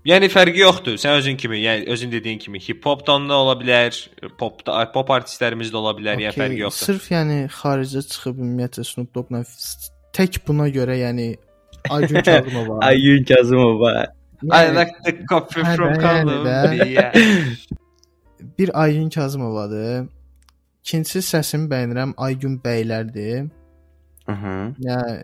Yəni 0.06 0.28
fərqi 0.30 0.62
yoxdur. 0.62 0.94
Sən 1.02 1.16
özün 1.18 1.36
kimi, 1.40 1.58
yəni 1.58 1.88
özün 1.90 2.12
dediyin 2.12 2.38
kimi 2.38 2.60
hip-hopdan 2.62 3.26
da 3.28 3.40
ola 3.42 3.56
bilər, 3.58 3.96
popda 4.38 4.84
pop 4.94 5.10
artistlərimiz 5.16 5.72
də 5.74 5.80
ola 5.80 5.96
bilər, 5.98 6.20
yəni 6.22 6.36
fərqi 6.36 6.60
yoxdur. 6.62 6.92
Sırf 6.92 7.08
yəni 7.10 7.40
xaricə 7.50 8.04
çıxıb 8.06 8.38
ümumiyyətlə 8.38 8.84
Snoop 8.86 9.10
Dogg-la 9.18 9.42
tək 10.16 10.38
buna 10.46 10.68
görə 10.72 11.00
yəni 11.02 11.32
Aygün 11.90 12.22
Kazımova. 12.28 12.78
Aygün 12.86 13.26
Kazımova. 13.32 13.92
I 14.46 14.46
yəni, 14.52 14.74
like 14.78 14.96
the 15.04 15.12
coffee 15.26 15.64
Hə, 15.66 15.74
from 15.76 15.98
yəni 15.98 16.38
də. 16.46 16.56
Colombia. 16.62 17.12
bir 18.58 18.82
Aygün 18.82 19.10
Kazımovadır. 19.10 20.06
İkincisi 20.86 21.18
səsini 21.26 21.66
bəyənirəm 21.66 22.12
Aygün 22.22 22.60
bəylərdir. 22.62 23.48
Aha. 24.30 24.52
Yəni 24.78 25.16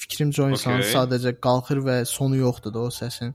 fikrimcə 0.00 0.40
o 0.40 0.46
insan 0.54 0.78
Okay. 0.80 0.92
sadəcə 0.94 1.34
qalxır 1.44 1.82
və 1.84 1.96
sonu 2.08 2.38
yoxdur 2.40 2.72
da 2.72 2.86
o 2.86 2.92
səsin. 2.92 3.34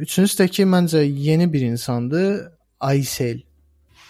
Üçüncüsü 0.00 0.40
də 0.40 0.46
ki, 0.48 0.64
məncə 0.64 1.04
yeni 1.04 1.50
bir 1.52 1.66
insandır, 1.68 2.48
Aysel. 2.80 3.42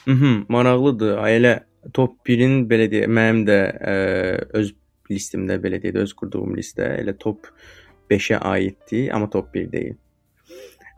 Mhm, 0.07 0.47
maraqlıdır. 0.49 1.19
Ailə 1.27 1.53
top 1.93 2.15
1-in 2.29 2.69
belə 2.71 2.87
deyə 2.93 3.11
mənim 3.11 3.43
də 3.51 3.59
ə, 3.75 3.95
öz 4.63 4.73
listimdə 5.11 5.59
belə 5.59 5.83
deyə 5.83 5.99
öz 6.05 6.15
qurduğum 6.15 6.55
listə 6.55 6.87
elə 7.03 7.17
top 7.19 7.51
5-ə 8.11 8.39
aiddir, 8.47 9.11
amma 9.11 9.27
top 9.31 9.51
1 9.59 9.71
deyil. 9.75 9.99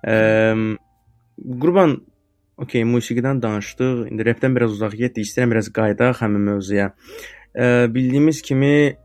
Ə, 0.04 0.16
Qurban 1.60 1.96
okey, 2.56 2.84
musiqidən 2.88 3.42
danışdıq. 3.42 4.06
İndi 4.10 4.26
rapdən 4.28 4.56
biraz 4.56 4.74
uzaq 4.76 4.96
getdik. 4.98 5.26
İstəyirəm 5.26 5.54
biraz 5.54 5.70
qayıdaq 5.74 6.20
həmin 6.22 6.48
mövzuya. 6.50 6.92
Ə, 7.54 7.88
bildiyimiz 7.94 8.42
kimi 8.42 8.96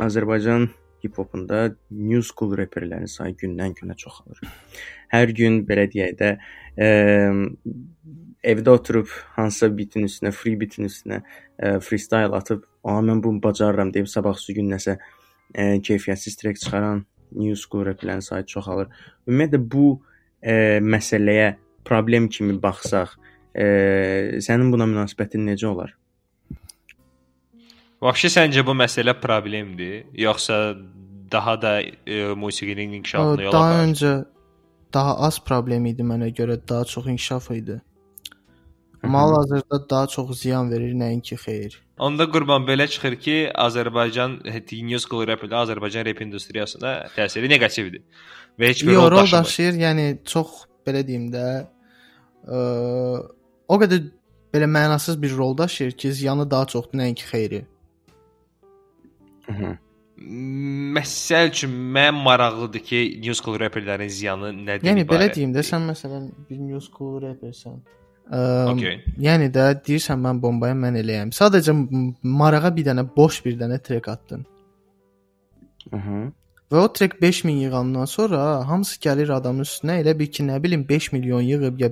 Azərbaycan 0.00 0.68
hip-hopunda 1.04 1.76
new 1.90 2.22
school 2.22 2.56
reperlərin 2.58 3.08
sayı 3.08 3.36
gündən 3.42 3.74
günə 3.78 3.96
çoxalır. 4.00 4.40
Hər 5.12 5.32
gün 5.36 5.62
belə 5.68 5.86
deyək 5.92 6.18
də, 6.20 6.34
ə, 6.76 6.90
evdə 8.52 8.74
oturub 8.74 9.08
hansısa 9.36 9.70
bitin 9.76 10.08
üstünə, 10.08 10.32
free 10.32 10.58
bitin 10.60 10.88
üstünə 10.88 11.22
ə, 11.22 11.78
freestyle 11.84 12.36
atıb, 12.36 12.64
"A 12.84 13.00
mən 13.00 13.22
bunu 13.22 13.42
bacarıram" 13.42 13.92
deyib 13.94 14.08
sabahsı 14.08 14.52
gün 14.56 14.70
nəsə 14.72 14.98
ə, 15.54 15.80
keyfiyyətsiz 15.80 16.36
track 16.40 16.60
çıxaran 16.60 17.04
new 17.32 17.56
school 17.56 17.84
raplərin 17.86 18.20
sayı 18.20 18.44
çoxalır. 18.44 18.88
Ümumiyyətlə 19.28 19.60
bu 19.72 19.88
ə, 20.42 20.80
məsələyə 20.80 21.56
problem 21.84 22.28
kimi 22.28 22.56
baxsaq, 22.62 23.16
ə, 23.54 23.66
sənin 24.44 24.70
buna 24.72 24.86
münasibətin 24.90 25.46
necə 25.48 25.66
olar? 25.70 25.96
Vəbşi 28.00 28.30
səncə 28.32 28.64
bu 28.64 28.72
məsələ 28.72 29.12
problemdir, 29.20 30.06
yoxsa 30.16 30.74
daha 31.32 31.62
da 31.62 31.72
e, 31.82 32.34
musiqinin 32.34 32.92
inkişafına 32.92 33.42
yol 33.42 33.52
Daha 33.52 33.74
açar? 33.74 33.88
öncə 33.88 34.12
daha 34.94 35.16
az 35.26 35.38
problem 35.44 35.84
idi 35.86 36.02
mənə 36.02 36.30
görə, 36.34 36.56
daha 36.68 36.84
çox 36.84 37.06
inkişaf 37.06 37.50
idi. 37.50 37.76
Amma 39.04 39.20
hal-hazırda 39.20 39.90
daha 39.90 40.06
çox 40.06 40.40
ziyan 40.40 40.70
verir, 40.70 40.94
nəinki 40.94 41.36
xeyir. 41.44 41.76
Onda 41.98 42.24
qurban 42.32 42.64
belə 42.68 42.88
çıxır 42.88 43.16
ki, 43.16 43.36
Azərbaycan 43.54 44.40
new 44.88 44.98
school 44.98 45.26
rap 45.28 45.44
ilə 45.44 45.60
Azərbaycan 45.64 46.04
rap 46.08 46.20
industriyasına 46.24 46.92
təsiri 47.16 47.48
neqativdir. 47.52 48.02
Və 48.58 48.72
heç 48.72 48.82
bir 48.86 48.92
Yo, 48.92 49.10
rol 49.10 49.22
daşımır. 49.22 49.44
daşıyır, 49.44 49.74
yəni 49.84 50.06
çox 50.24 50.48
belə 50.86 51.02
deyim 51.06 51.28
də, 51.32 51.44
ə, 52.46 52.62
o 53.68 53.78
qədər 53.82 54.08
belə 54.54 54.66
mənasız 54.70 55.20
bir 55.22 55.36
rol 55.36 55.56
daşıyır 55.58 55.92
ki, 55.92 56.12
ziyanı 56.22 56.50
daha 56.50 56.66
çoxdur, 56.72 56.98
nəinki 56.98 57.28
xeyri. 57.30 57.62
Mhm. 59.48 59.78
Məsəl 60.96 61.48
üçün 61.48 61.70
mən 61.94 62.18
maraqlıdır 62.24 62.82
ki, 62.84 62.98
new 63.22 63.34
school 63.34 63.56
rapperlərin 63.60 64.10
ziyanı 64.12 64.50
nədir? 64.52 64.84
Yəni 64.88 65.06
belə 65.06 65.06
ibarətdir? 65.06 65.36
deyim 65.38 65.54
də, 65.54 65.64
sən 65.64 65.86
məsələn 65.88 66.28
bir 66.50 66.58
new 66.60 66.80
school 66.84 67.22
rappersən. 67.22 67.80
Ə, 68.30 68.40
Okay. 68.70 69.00
Yəni 69.18 69.48
də 69.54 69.70
deyirsən 69.86 70.20
mən 70.22 70.42
bombayı 70.42 70.76
mən 70.78 70.98
eləyəm. 71.00 71.32
Sadəcə 71.34 71.74
marağa 72.22 72.70
bir 72.76 72.86
dənə 72.90 73.06
boş 73.16 73.40
bir 73.44 73.56
dənə 73.58 73.80
trek 73.82 74.08
atdın. 74.08 74.44
Aha. 75.96 76.20
Və 76.70 76.78
o 76.78 76.92
trek 76.92 77.16
5000 77.22 77.56
yığandan 77.64 78.04
sonra 78.04 78.68
hamısı 78.68 79.00
gəlir 79.02 79.32
adamın 79.34 79.66
üstünə 79.66 79.96
elə 80.02 80.14
bir 80.18 80.30
ki, 80.30 80.44
nə 80.46 80.62
bilim 80.62 80.88
5 80.88 81.12
milyon 81.12 81.40
yığıb 81.42 81.80
ya 81.80 81.90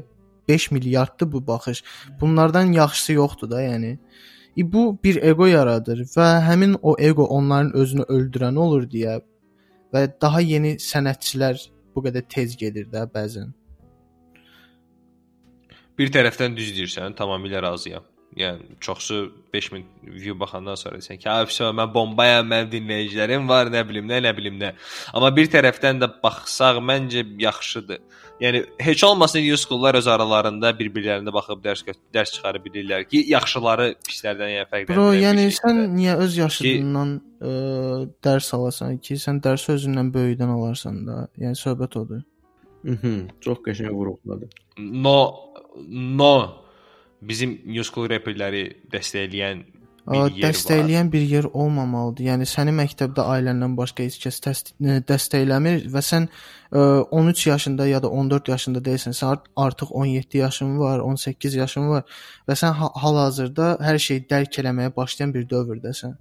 5 0.49 0.71
milyarddır 0.71 1.33
bu 1.33 1.47
baxış. 1.47 1.83
Bunlardan 2.21 2.73
yaxşısı 2.73 3.13
yoxdur 3.13 3.51
da, 3.51 3.63
yəni. 3.63 3.99
E, 4.59 4.73
bu 4.73 4.99
bir 5.05 5.23
ego 5.23 5.47
yaradır 5.47 6.05
və 6.15 6.29
həmin 6.47 6.77
o 6.83 6.97
ego 6.99 7.25
onların 7.25 7.73
özünü 7.77 8.03
öldürən 8.03 8.59
olur 8.59 8.87
deyə 8.91 9.21
və 9.95 10.05
daha 10.23 10.41
yeni 10.41 10.77
sənətçilər 10.83 11.59
bu 11.95 12.05
qədər 12.07 12.27
tez 12.29 12.57
gedir 12.57 12.87
də 12.93 13.03
bəzən. 13.15 13.51
Bir 15.99 16.15
tərəfdən 16.15 16.55
düz 16.57 16.71
deyirsən, 16.77 17.19
tamamilə 17.19 17.63
razıyam. 17.63 18.07
Yəni 18.37 18.77
çoxsu 18.81 19.33
5000 19.55 19.85
view 20.03 20.35
baxandan 20.41 20.77
sonra 20.77 20.99
desən 21.01 21.19
ki, 21.19 21.29
"Afsə 21.29 21.71
mən 21.75 21.95
bombayam, 21.95 22.47
mənim 22.47 22.69
dinləyicilərim 22.75 23.49
var, 23.49 23.67
nə 23.67 23.83
bilim 23.89 24.07
nə, 24.07 24.21
nə 24.23 24.37
bilim 24.37 24.59
nə." 24.61 24.73
Amma 25.15 25.31
bir 25.37 25.47
tərəfdən 25.49 25.99
də 26.03 26.09
baxsaq 26.23 26.77
məncə 26.91 27.25
yaxşıdır. 27.41 27.99
Yəni 28.41 28.65
heç 28.79 29.05
olmasa 29.05 29.39
schoollar 29.57 29.95
öz 29.95 30.07
aralarında 30.07 30.71
bir-birlərinə 30.79 31.33
baxıb 31.33 31.65
dərs 31.65 31.83
dərs 32.15 32.31
çıxara 32.35 32.59
bilirlər 32.59 33.09
ki, 33.09 33.25
yaxşıları 33.33 33.95
pislərdən 34.07 34.51
yəni 34.57 34.69
fərqləndirə 34.71 34.95
Bro, 34.95 35.09
yəni 35.15 35.49
şəkildə. 35.49 35.59
sən 35.59 35.97
niyə 35.97 36.15
öz 36.25 36.39
yaşıdından 36.39 37.11
ə, 37.41 37.51
dərs 38.23 38.55
alasan 38.55 38.99
ki, 38.99 39.15
sən 39.15 39.41
dərsi 39.43 39.73
özündən 39.75 40.13
böyükdən 40.15 40.55
alarsan 40.55 41.07
da. 41.07 41.29
Yəni 41.39 41.59
söhbət 41.59 41.97
odur. 41.99 42.23
Mhm. 42.85 43.29
Çox 43.41 43.59
qəşəng 43.67 43.91
vurğuladı. 43.91 44.49
no 44.79 45.35
no 45.89 46.68
bizim 47.23 47.59
new 47.67 47.85
school 47.85 48.09
rapperləri 48.11 48.65
dəstəkləyən 48.93 49.65
bir 50.09 50.15
yer 50.15 50.23
var. 50.23 50.39
dəstəkləyən 50.45 51.11
bir 51.13 51.21
yer 51.21 51.45
olmamalıdır. 51.53 52.25
Yəni 52.25 52.47
səni 52.49 52.73
məktəbdə 52.73 53.25
ailəndən 53.35 53.75
başqa 53.77 54.07
heç 54.07 54.17
kəs 54.23 54.39
ə, 54.47 55.01
dəstəkləmir 55.09 55.89
və 55.93 56.03
sən 56.05 56.29
ə, 56.73 57.03
13 57.11 57.47
yaşında 57.47 57.87
ya 57.87 58.03
da 58.03 58.09
14 58.09 58.49
yaşında 58.49 58.79
deyilsən. 58.85 59.13
Sən 59.19 59.27
art- 59.33 59.51
artıq 59.57 59.91
17 59.91 60.39
yaşın 60.39 60.79
var, 60.79 60.99
18 60.99 61.55
yaşın 61.55 61.89
var 61.89 62.05
və 62.49 62.57
sən 62.57 62.73
ha- 62.73 62.93
hal-hazırda 62.95 63.77
hər 63.81 63.99
şeyi 63.99 64.25
dərk 64.31 64.59
eləməyə 64.63 64.95
başlayan 64.97 65.35
bir 65.35 65.45
dövrdəsən. 65.47 66.15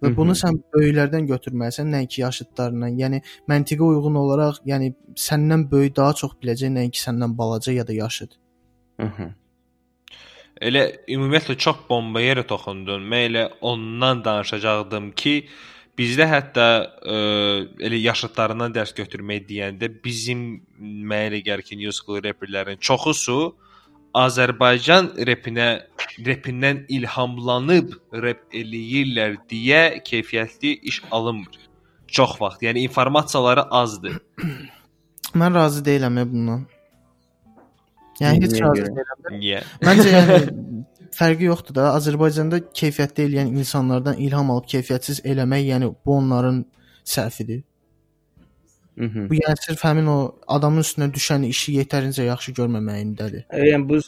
Və 0.00 0.08
Mhm. 0.08 0.16
bunu 0.16 0.32
sən 0.32 0.62
böyüklərdən 0.72 1.26
götürməlisən, 1.28 1.90
nəinki 1.92 2.20
yaşıdlarından. 2.22 2.94
Yəni 3.02 3.22
məntiqə 3.48 3.80
uyğun 3.84 4.14
olaraq, 4.14 4.62
yəni 4.64 4.94
səndən 5.14 5.70
böyük 5.70 5.96
daha 5.96 6.12
çox 6.14 6.32
biləcək, 6.42 6.72
nəinki 6.72 6.96
səndən 7.04 7.36
balaca 7.38 7.72
ya 7.72 7.86
da 7.86 7.92
yaşıd. 7.92 8.30
Aha. 8.98 9.34
Elə 10.60 10.84
ümumiyyətlə 11.08 11.56
çox 11.56 11.84
bomba 11.88 12.20
yerə 12.20 12.44
toxundun. 12.48 13.04
Mən 13.08 13.26
elə 13.30 13.44
ondan 13.64 14.20
danışacaqdım 14.24 15.10
ki, 15.16 15.34
bizdə 15.96 16.26
hətta 16.28 16.66
ə, 16.84 17.16
elə 17.80 18.00
yaşıdlarından 18.02 18.74
dərs 18.76 18.92
götürmək 18.96 19.46
deyəndə 19.48 19.88
bizim 20.04 20.44
mənə 20.78 21.30
elə 21.30 21.40
gəlir 21.46 21.64
ki, 21.64 21.80
new 21.80 21.94
school 21.96 22.20
rapperlərin 22.24 22.80
çoxusu 22.80 23.38
Azərbaycan 24.16 25.12
repinə 25.28 25.68
repindən 26.26 26.82
ilhamlanıb 26.90 27.94
rep 28.24 28.42
eləyirlər 28.50 29.36
deyə 29.50 30.00
keyfiyyətli 30.04 30.74
iş 30.90 31.02
alınmır. 31.14 31.60
Çox 32.10 32.34
vaxt. 32.40 32.64
Yəni 32.66 32.82
informasiyaları 32.88 33.68
azdır. 33.70 34.18
Mən 35.38 35.54
razı 35.54 35.84
deyiləm 35.86 36.18
bundan. 36.32 36.66
Yəni 38.20 38.44
heç 38.44 38.60
razı 38.62 38.86
deyiləm. 38.86 39.38
Niyə? 39.38 39.62
Məncə 39.86 40.08
yəni 40.16 40.38
fərqi 41.16 41.48
yoxdur 41.48 41.76
da. 41.78 41.88
Azərbaycanda 41.98 42.60
keyfiyyətli 42.80 43.26
eləyən 43.28 43.54
insanlardan 43.60 44.20
ilham 44.26 44.52
alıb 44.54 44.68
keyfiyyətsiz 44.72 45.22
eləmək, 45.32 45.66
yəni 45.72 45.90
bu 46.06 46.16
onların 46.16 46.64
səhvidir. 47.14 47.62
Mhm. 49.00 49.30
Bu 49.30 49.38
yəni 49.38 49.64
sırf 49.66 49.84
həmin 49.84 50.10
o 50.12 50.18
adamın 50.46 50.84
üstünə 50.84 51.08
düşən 51.14 51.46
işi 51.48 51.78
yetərincə 51.78 52.26
yaxşı 52.26 52.52
görməməyindədir. 52.58 53.46
Yəni 53.70 53.88
bu 53.88 54.00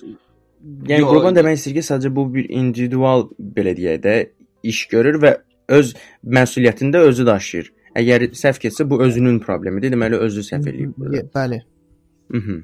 yəni 0.91 1.07
Qurban 1.09 1.39
demək 1.39 1.61
istəyir 1.61 1.79
ki, 1.81 1.87
sadəcə 1.89 2.13
bu 2.17 2.27
bir 2.35 2.51
individual 2.51 3.31
belə 3.57 3.77
deyək 3.79 4.03
də 4.05 4.17
iş 4.73 4.87
görür 4.93 5.21
və 5.23 5.37
öz 5.79 5.95
məsuliyyətini 6.39 6.93
də 6.95 7.07
özü 7.09 7.27
daşıyır. 7.27 7.73
Əgər 8.03 8.27
səhv 8.37 8.61
getsə 8.67 8.89
bu 8.89 9.01
özünün 9.05 9.41
problemidir. 9.45 9.93
Deməli 9.95 10.21
özü 10.27 10.45
səhv 10.51 10.69
eləyib. 10.73 11.33
Bəli. 11.35 11.63
Mhm. 12.33 12.61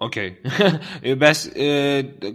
Okay. 0.00 0.38
E, 1.02 1.12
Bəs 1.20 1.44
e, 1.56 1.68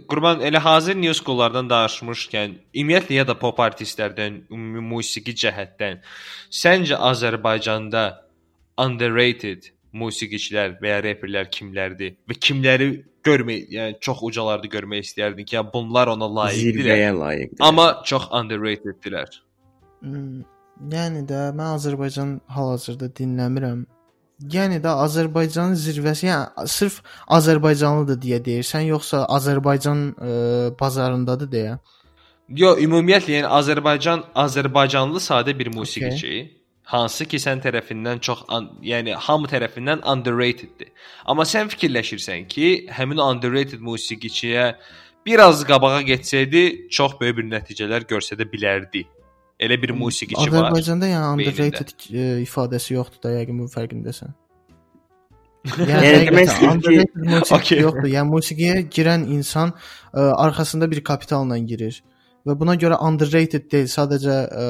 Qurban 0.08 0.40
elə 0.46 0.60
hazır 0.62 0.94
New 0.98 1.14
School-lardan 1.14 1.68
danışmışkən, 1.70 2.54
ümumiyyətlə 2.74 3.18
ya 3.20 3.24
da 3.26 3.34
pop 3.38 3.58
artistlərdən, 3.62 4.44
ümumi 4.54 4.84
musiqi 4.94 5.34
cəhətdən 5.42 5.98
səncə 6.62 6.98
Azərbaycanda 7.10 8.04
underrated 8.78 9.70
musiqiçilər 9.96 10.76
və 10.82 10.94
ya 10.94 11.02
reperlər 11.08 11.50
kimlərdir 11.50 12.16
və 12.28 12.38
kimləri 12.38 12.90
görmək, 13.26 13.62
yəni 13.74 13.98
çox 14.04 14.22
ucalarda 14.28 14.68
görmək 14.70 15.08
istərdin 15.08 15.46
ki, 15.48 15.56
ya 15.58 15.64
bunlar 15.66 16.12
ona 16.14 16.28
layiqdirlər, 16.38 16.84
Zirvəyə 16.84 17.14
layiqdir. 17.18 17.62
amma 17.66 17.86
çox 18.06 18.28
underrateddirlər. 18.30 19.40
Hmm, 20.06 20.44
Yəni 20.92 21.22
də 21.24 21.38
mən 21.56 21.78
Azərbaycan 21.78 22.32
hal-hazırda 22.52 23.08
dinləmirəm. 23.16 23.86
Yəni 24.36 24.82
də 24.84 24.92
Azərbaycanın 25.00 25.78
zirvəsi, 25.80 26.26
yəni 26.28 26.68
sırf 26.68 26.98
Azərbaycanlıdır 27.32 28.18
deyə 28.20 28.40
deyirsən, 28.44 28.84
yoxsa 28.90 29.22
Azərbaycan 29.32 30.02
ə, 30.12 30.34
bazarındadır 30.76 31.48
deyə? 31.54 31.78
Yo, 32.60 32.74
ümumiyyətlə 32.76 33.38
yəni 33.38 33.48
Azərbaycan 33.60 34.26
Azərbaycanlı 34.44 35.22
sadə 35.24 35.56
bir 35.56 35.72
musiqiçi, 35.72 36.34
hansı 36.92 37.24
ki 37.32 37.40
sən 37.42 37.64
tərəfindən 37.64 38.20
çox 38.28 38.44
yəni 38.84 39.16
hamı 39.24 39.48
tərəfindən 39.50 40.04
underrateddir. 40.04 40.92
Amma 41.24 41.48
sən 41.48 41.72
fikirləşirsən 41.72 42.44
ki, 42.52 42.68
həmin 42.92 43.24
underrated 43.24 43.80
musiqiçiyə 43.80 44.68
biraz 45.26 45.64
qabağa 45.64 46.04
getsəydi, 46.12 46.90
çox 46.92 47.16
böyük 47.20 47.40
bir 47.40 47.52
nəticələr 47.56 48.04
göstərə 48.12 48.46
bilərdi. 48.52 49.06
Elə 49.61 49.77
bir 49.81 49.91
musiqiçi 49.93 50.51
var. 50.51 50.71
Azərbaycanda 50.71 51.07
yəni 51.11 51.25
beynində. 51.37 51.51
underrated 51.51 52.05
ə, 52.09 52.23
ifadəsi 52.45 52.95
yoxdur 52.95 53.21
da, 53.25 53.33
yəqin 53.39 53.59
bu 53.61 53.67
fərqindəsən. 53.69 54.31
Yəni 55.61 55.89
Yəni 55.91 56.01
demək 56.01 56.29
demək 56.31 56.47
istəyir 56.47 56.61
ki- 56.61 56.71
underrated 56.73 57.27
musiqi 57.29 57.55
Okey. 57.59 57.81
yoxdur. 57.85 58.07
Yəni 58.15 58.29
musiqiyə 58.33 58.75
girən 58.95 59.27
insan 59.35 59.73
ə, 59.75 60.23
arxasında 60.47 60.89
bir 60.91 61.03
kapitalla 61.05 61.57
girir 61.61 62.01
və 62.47 62.55
buna 62.57 62.73
görə 62.81 62.97
underrated 63.05 63.67
deyil, 63.69 63.85
sadəcə 63.93 64.37
ə, 64.49 64.65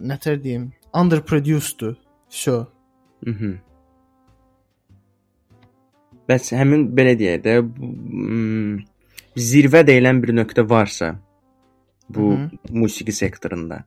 nətər 0.00 0.40
deyim, 0.42 0.70
underproduceddur. 0.96 1.96
Всё. 2.32 2.62
Mhm. 3.26 3.58
Bəs 6.28 6.50
həmin 6.56 6.88
belə 6.96 7.12
deyək 7.20 7.38
də 7.44 7.54
bu, 7.64 7.86
mm, 7.88 8.74
zirvə 9.36 9.80
deyilən 9.88 10.18
bir 10.24 10.32
nöqtə 10.36 10.64
varsa 10.68 11.14
bu 12.15 12.31
Mhm. 12.31 12.49
musiqi 12.69 13.11
sektorunda. 13.11 13.83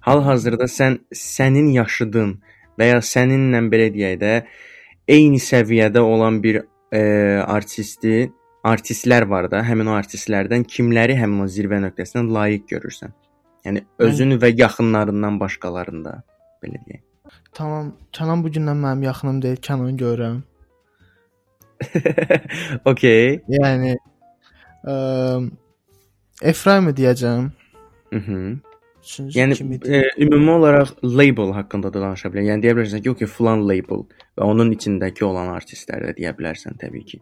Hal-hazırda 0.00 0.64
sən 0.64 0.98
sənin 1.14 1.68
yaşıdın 1.72 2.30
və 2.78 2.84
ya 2.92 2.98
səninlə 2.98 3.60
belə 3.72 3.88
deyək 3.94 4.16
də 4.24 4.32
eyni 5.08 5.38
səviyyədə 5.38 5.98
olan 5.98 6.42
bir 6.42 6.62
e, 6.92 7.00
artisti, 7.46 8.32
artistlər 8.64 9.28
var 9.28 9.50
da, 9.50 9.62
həmin 9.62 9.86
o 9.86 9.94
artistlərdən 10.00 10.64
kimləri 10.64 11.14
həmin 11.18 11.44
o 11.44 11.46
zirvə 11.46 11.78
nöqtəsinə 11.84 12.26
layiq 12.36 12.66
görürsən? 12.74 13.12
Yəni 13.64 13.84
özün 13.98 14.38
və 14.42 14.52
yaxınlarından 14.58 15.40
başqalarında 15.40 16.22
belə 16.62 16.78
deyək. 16.86 17.02
Tamam, 17.54 17.92
Kənan 18.12 18.42
bu 18.44 18.48
gündən 18.48 18.78
mənim 18.84 19.02
yaxınım 19.06 19.42
deyil, 19.42 19.56
Kənanı 19.56 19.96
görürəm. 20.02 20.42
okay. 22.90 23.40
Yəni 23.48 23.96
ə, 24.86 24.94
Efraim'i 26.42 26.92
deyəcəm. 26.98 27.50
Mhm. 28.12 28.60
Üçüncü 29.02 29.38
Yəni 29.38 29.78
e, 29.88 30.02
ümumi 30.24 30.50
olaraq 30.50 30.90
label 31.02 31.50
haqqında 31.56 31.90
da 31.94 32.00
danışa 32.04 32.28
bilərsən. 32.30 32.50
Yəni 32.52 32.62
deyə 32.62 32.74
bilərsən 32.78 33.02
ki, 33.02 33.10
okey, 33.10 33.26
filan 33.26 33.64
label 33.66 34.04
və 34.38 34.46
onun 34.46 34.70
içindəki 34.76 35.24
olan 35.26 35.48
artistləri 35.56 36.10
də 36.10 36.14
deyə 36.20 36.32
bilərsən 36.38 36.78
təbii 36.78 37.04
ki. 37.10 37.18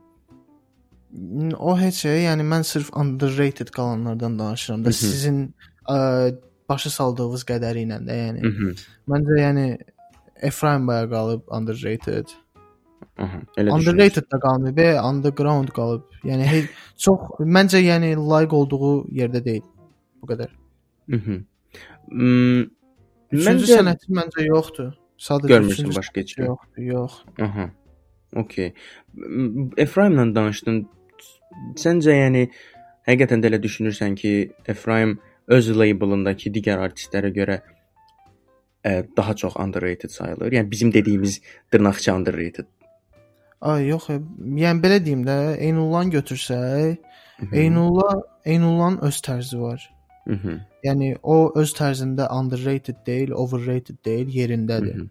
O 1.59 1.73
heç 1.81 2.03
şey, 2.05 2.21
yəni 2.27 2.45
mən 2.47 2.63
sırf 2.69 2.91
underrated 2.97 3.73
qalanlardan 3.75 4.39
danışıram 4.39 4.85
da 4.85 4.89
Mhm. 4.89 4.93
sizin 4.93 5.39
ə, 5.89 6.37
başa 6.69 6.91
saldığınız 6.91 7.45
qədəri 7.49 7.87
ilə 7.87 7.99
də, 8.07 8.19
yəni. 8.25 8.41
Mhm. 8.51 8.77
Məncə 9.09 9.41
yəni 9.41 9.67
Efraim 10.43 10.87
baya 10.89 11.09
qalıb 11.11 11.43
underrated. 11.51 12.29
Elə 13.61 13.75
Underrated 13.77 14.27
da 14.33 14.39
qalmayıb, 14.41 14.79
e, 14.79 14.89
underground 15.11 15.69
qalıb. 15.77 16.03
Yəni 16.25 16.47
hey, 16.53 16.63
çox 16.99 17.21
məncə 17.57 17.81
yəni 17.85 18.15
layiq 18.17 18.53
olduğu 18.61 18.93
yerdə 19.21 19.45
deyil. 19.45 19.65
Bu 20.23 20.33
qədər. 20.33 20.51
Mhm. 21.09 21.39
Mm, 22.11 22.65
Məncə 23.47 23.69
sənəti 23.71 24.11
məncə 24.17 24.47
yoxdur. 24.49 24.93
Sadəcə 25.21 25.53
görmürsən 25.55 25.95
başqa 25.97 26.21
heç 26.25 26.37
yoxdur, 26.39 26.85
yox. 26.95 27.19
Aha. 27.47 27.71
Okay. 28.43 28.73
M- 29.15 29.71
Efraimlə 29.77 30.25
danışdın. 30.35 30.81
Səncə 31.79 32.15
yəni 32.17 32.47
həqiqətən 33.09 33.43
də 33.43 33.51
elə 33.53 33.61
düşünürsən 33.63 34.17
ki, 34.19 34.33
Efraim 34.69 35.19
öz 35.49 35.71
labelındakı 35.77 36.53
digər 36.55 36.83
artistlərə 36.87 37.31
görə 37.35 37.61
ə, 38.85 39.07
daha 39.17 39.35
çox 39.37 39.57
underrated 39.57 40.11
sayılır. 40.15 40.53
Yəni 40.59 40.71
bizim 40.71 40.93
dediyimiz 40.95 41.41
dırnaqçı 41.73 42.15
underrated. 42.15 42.67
Ay 43.61 43.87
yox, 43.91 44.11
e, 44.11 44.19
yəni 44.65 44.81
belə 44.81 44.99
deyim 45.05 45.25
də, 45.27 45.37
Eynullan 45.61 46.11
götürsək, 46.11 46.99
Eynullah 47.53 48.21
Eynullanın 48.45 48.99
öz 49.09 49.17
tərzi 49.21 49.61
var. 49.61 49.87
Mhm. 50.27 50.61
Yəni 50.85 51.17
o 51.23 51.53
öz 51.57 51.73
tərzində 51.77 52.29
underrated 52.33 53.01
deyil, 53.07 53.33
overrated 53.33 53.99
deyil, 54.05 54.29
yerindədir. 54.33 54.97
Mhm. 54.97 55.11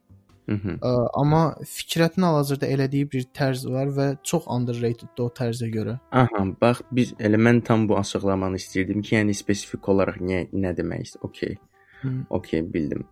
Mhm. 0.49 0.79
Ə, 0.81 0.91
amma 1.13 1.41
Fikrətin 1.61 2.25
hal-hazırda 2.25 2.65
elədiyi 2.73 3.05
bir 3.11 3.27
tərz 3.37 3.67
var 3.69 3.91
və 3.93 4.07
çox 4.23 4.47
underrateddir 4.49 5.25
o 5.25 5.29
tərzə 5.39 5.69
görə. 5.69 5.99
Aha, 6.11 6.41
bax 6.61 6.81
biz 6.91 7.13
elə 7.19 7.37
mən 7.37 7.61
tam 7.65 7.85
bu 7.89 7.99
açıqlamanı 7.99 8.57
istirdim 8.57 9.03
ki, 9.05 9.15
yəni 9.15 9.35
spesifik 9.37 9.89
olaraq 9.93 10.17
nə 10.17 10.47
nə 10.53 10.73
demək 10.77 11.05
istəyir? 11.05 11.29
Okay. 11.29 11.57
Hı. 12.01 12.09
Okay, 12.29 12.63
bildim. 12.73 13.05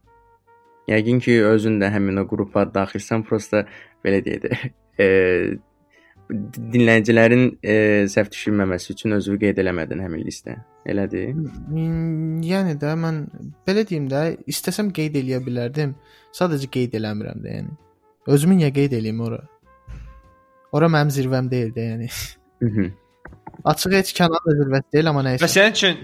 Yəqin 0.87 1.19
ki, 1.21 1.37
özün 1.45 1.77
də 1.81 1.91
həmin 1.93 2.23
o 2.23 2.25
qrupa 2.27 2.63
daxilsən, 2.73 3.25
prosta 3.27 3.65
belə 4.05 4.23
deyək 4.25 4.43
də, 4.47 4.57
e, 4.99 5.07
dinləyicilərin 6.73 7.43
e, 7.63 7.75
səhv 8.11 8.31
düşürməməsi 8.33 8.91
üçün 8.95 9.15
özünü 9.17 9.39
qeyd 9.45 9.61
eləmədin 9.63 10.01
həmin 10.03 10.23
listə. 10.27 10.57
Elədir? 10.87 11.31
Hmm, 11.35 12.39
Yəni 12.47 12.75
də 12.81 12.93
mən 12.99 13.21
belə 13.67 13.83
deyim 13.87 14.09
də, 14.11 14.23
istəsəm 14.51 14.91
qeyd 14.95 15.15
eləyə 15.21 15.39
bilərdim. 15.45 15.93
Sadəcə 16.35 16.69
qeyd 16.73 16.95
eləmirəm 16.99 17.43
də, 17.43 17.55
yəni. 17.59 17.75
Özümü 18.27 18.57
niyə 18.61 18.73
qeyd 18.75 18.95
eləyim 18.99 19.21
ora? 19.23 19.41
Ora 20.75 20.89
mənim 20.91 21.11
zirvəm 21.15 21.47
deyil 21.51 21.71
də, 21.75 21.87
yəni. 21.93 22.09
Açıq 23.67 23.95
heç 23.99 24.13
kənar 24.17 24.43
da 24.43 24.55
zirvəsi 24.59 24.87
deyil, 24.93 25.09
amma 25.11 25.23
Və 25.23 25.29
nəysə. 25.31 25.47
sənin 25.53 25.75
üçün 25.77 25.97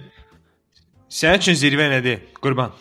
sənin 1.19 1.43
üçün 1.43 1.59
zirvə 1.59 1.89
nədir? 1.97 2.23
Qurban. 2.43 2.71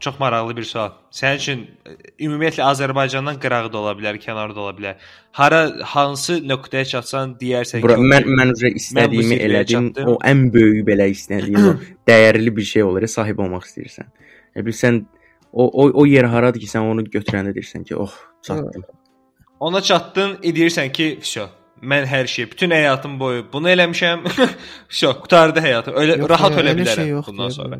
Çox 0.00 0.18
maraqlı 0.20 0.56
bir 0.56 0.64
sual. 0.68 0.90
Sənin 1.10 1.40
üçün 1.40 1.60
e, 1.86 1.94
ümumiyyətlə 2.26 2.64
Azərbaycandan 2.68 3.38
qırağı 3.40 3.70
da 3.72 3.78
ola 3.78 3.94
bilər, 3.96 4.18
kənarı 4.20 4.54
da 4.56 4.60
ola 4.60 4.74
bilər. 4.76 4.98
Hara 5.38 5.60
hansı 5.92 6.36
nöqtəyə 6.44 6.84
çatsan 6.90 7.32
deyərsən 7.40 7.84
Bura, 7.84 7.96
ki, 7.96 8.08
mən 8.12 8.28
mən 8.38 8.52
üzrə 8.52 8.74
istədiyimi 8.76 9.30
zirvəyə 9.32 9.48
elədim. 9.48 9.88
çatdım. 9.94 10.10
O 10.12 10.18
ən 10.30 10.42
böyük 10.52 10.86
belə 10.88 11.08
istədiyim 11.14 11.68
o 11.70 11.74
dəyərli 12.10 12.56
bir 12.56 12.68
şey 12.72 12.84
olur, 12.84 13.06
sahib 13.08 13.40
olmaq 13.44 13.64
istəyirsən. 13.70 14.12
E 14.56 14.66
bilsən 14.68 15.02
o 15.52 15.64
o 15.84 15.90
o 16.02 16.06
yer 16.06 16.28
haradır 16.34 16.60
ki, 16.60 16.68
sən 16.74 16.90
onu 16.92 17.06
götürəndə 17.16 17.54
deyirsən 17.56 17.84
ki, 17.88 17.96
"Oh, 17.96 18.12
çatdım." 18.42 18.84
Ona 19.60 19.80
çatdın, 19.80 20.36
deyirsən 20.42 20.92
ki, 20.92 21.18
"Vəsə, 21.22 21.48
mən 21.82 22.04
hər 22.04 22.26
şey, 22.26 22.50
bütün 22.50 22.70
həyatım 22.70 23.18
boyu 23.20 23.46
bunu 23.52 23.72
eləmişəm. 23.72 24.28
Vəsə, 24.92 25.14
qutardı 25.24 25.60
həyatım. 25.60 25.96
Öyle 25.96 26.12
Yox, 26.20 26.28
rahat 26.30 26.52
yox, 26.52 26.60
ölə 26.60 26.76
bilərəm 26.80 26.94
şey 26.94 27.08
yoxdur 27.08 27.32
bundan 27.32 27.44
ya, 27.44 27.50
sonra." 27.50 27.78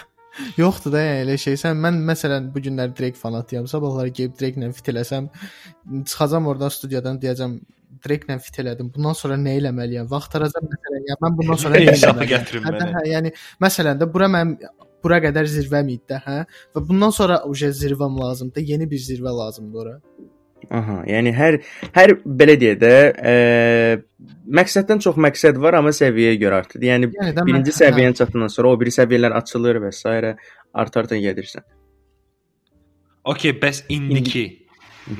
Yoxdur 0.58 0.94
da 0.94 1.02
elə 1.22 1.36
şey. 1.40 1.58
Sən 1.60 1.78
mən 1.80 2.00
məsələn 2.08 2.50
bu 2.54 2.62
günlər 2.64 2.94
Drake 2.96 3.18
fanatıyam. 3.20 3.68
Sabahları 3.70 4.12
gəlib 4.16 4.36
Drake-lə 4.40 4.72
fit 4.76 4.90
eləsəm, 4.94 5.28
çıxacam 6.00 6.48
oradan 6.50 6.74
studiyadan 6.74 7.20
deyəcəm 7.22 7.56
Drake-lə 8.04 8.38
fit 8.42 8.60
elədim. 8.64 8.92
Bundan 8.94 9.16
sonra 9.18 9.38
nə 9.40 9.56
eləməliyəm? 9.60 10.10
Vaxt 10.10 10.36
aracam 10.38 10.68
məsələn, 10.72 11.08
yəni 11.10 11.24
mən 11.24 11.40
bundan 11.40 11.62
sonra 11.64 11.80
nə 11.86 11.96
eləməliyəm? 11.96 12.46
Hə, 12.68 12.92
hə, 12.96 13.04
yəni 13.14 13.34
məsələn 13.66 14.00
də 14.00 14.08
bura 14.12 14.30
mənim 14.32 14.56
bura 15.04 15.20
qədər 15.24 15.48
zirvəm 15.48 15.94
idi 15.94 16.12
də, 16.12 16.20
hə? 16.26 16.42
Və 16.76 16.84
bundan 16.88 17.14
sonra 17.16 17.40
uje 17.48 17.70
zirvəm 17.76 18.18
lazımdır. 18.20 18.66
Yeni 18.74 18.88
bir 18.90 19.00
zirvə 19.00 19.32
lazımdır 19.36 19.84
ora. 19.84 19.96
Aha, 20.76 20.98
yəni 21.08 21.32
hər 21.34 21.56
hər 21.96 22.12
belə 22.24 22.54
deyə 22.60 22.76
də, 22.78 22.92
e, 23.30 23.34
məqsəddən 24.58 25.02
çox 25.04 25.18
məqsəd 25.20 25.58
var, 25.62 25.76
amma 25.78 25.92
səviyyəyə 25.94 26.38
görə 26.42 26.62
artır. 26.64 26.82
Yəni 26.82 27.10
də 27.14 27.44
birinci 27.46 27.70
mən- 27.70 27.78
səviyyəni 27.80 28.18
çatdandan 28.20 28.52
sonra 28.52 28.72
o 28.72 28.80
biri 28.80 28.90
səviyyələr 28.94 29.36
açılır 29.40 29.80
və 29.84 29.92
s. 29.92 30.36
art-arta 30.74 31.16
gedirsən. 31.16 31.64
Okay, 33.24 33.52
bəs 33.52 33.84
indiki 33.88 34.44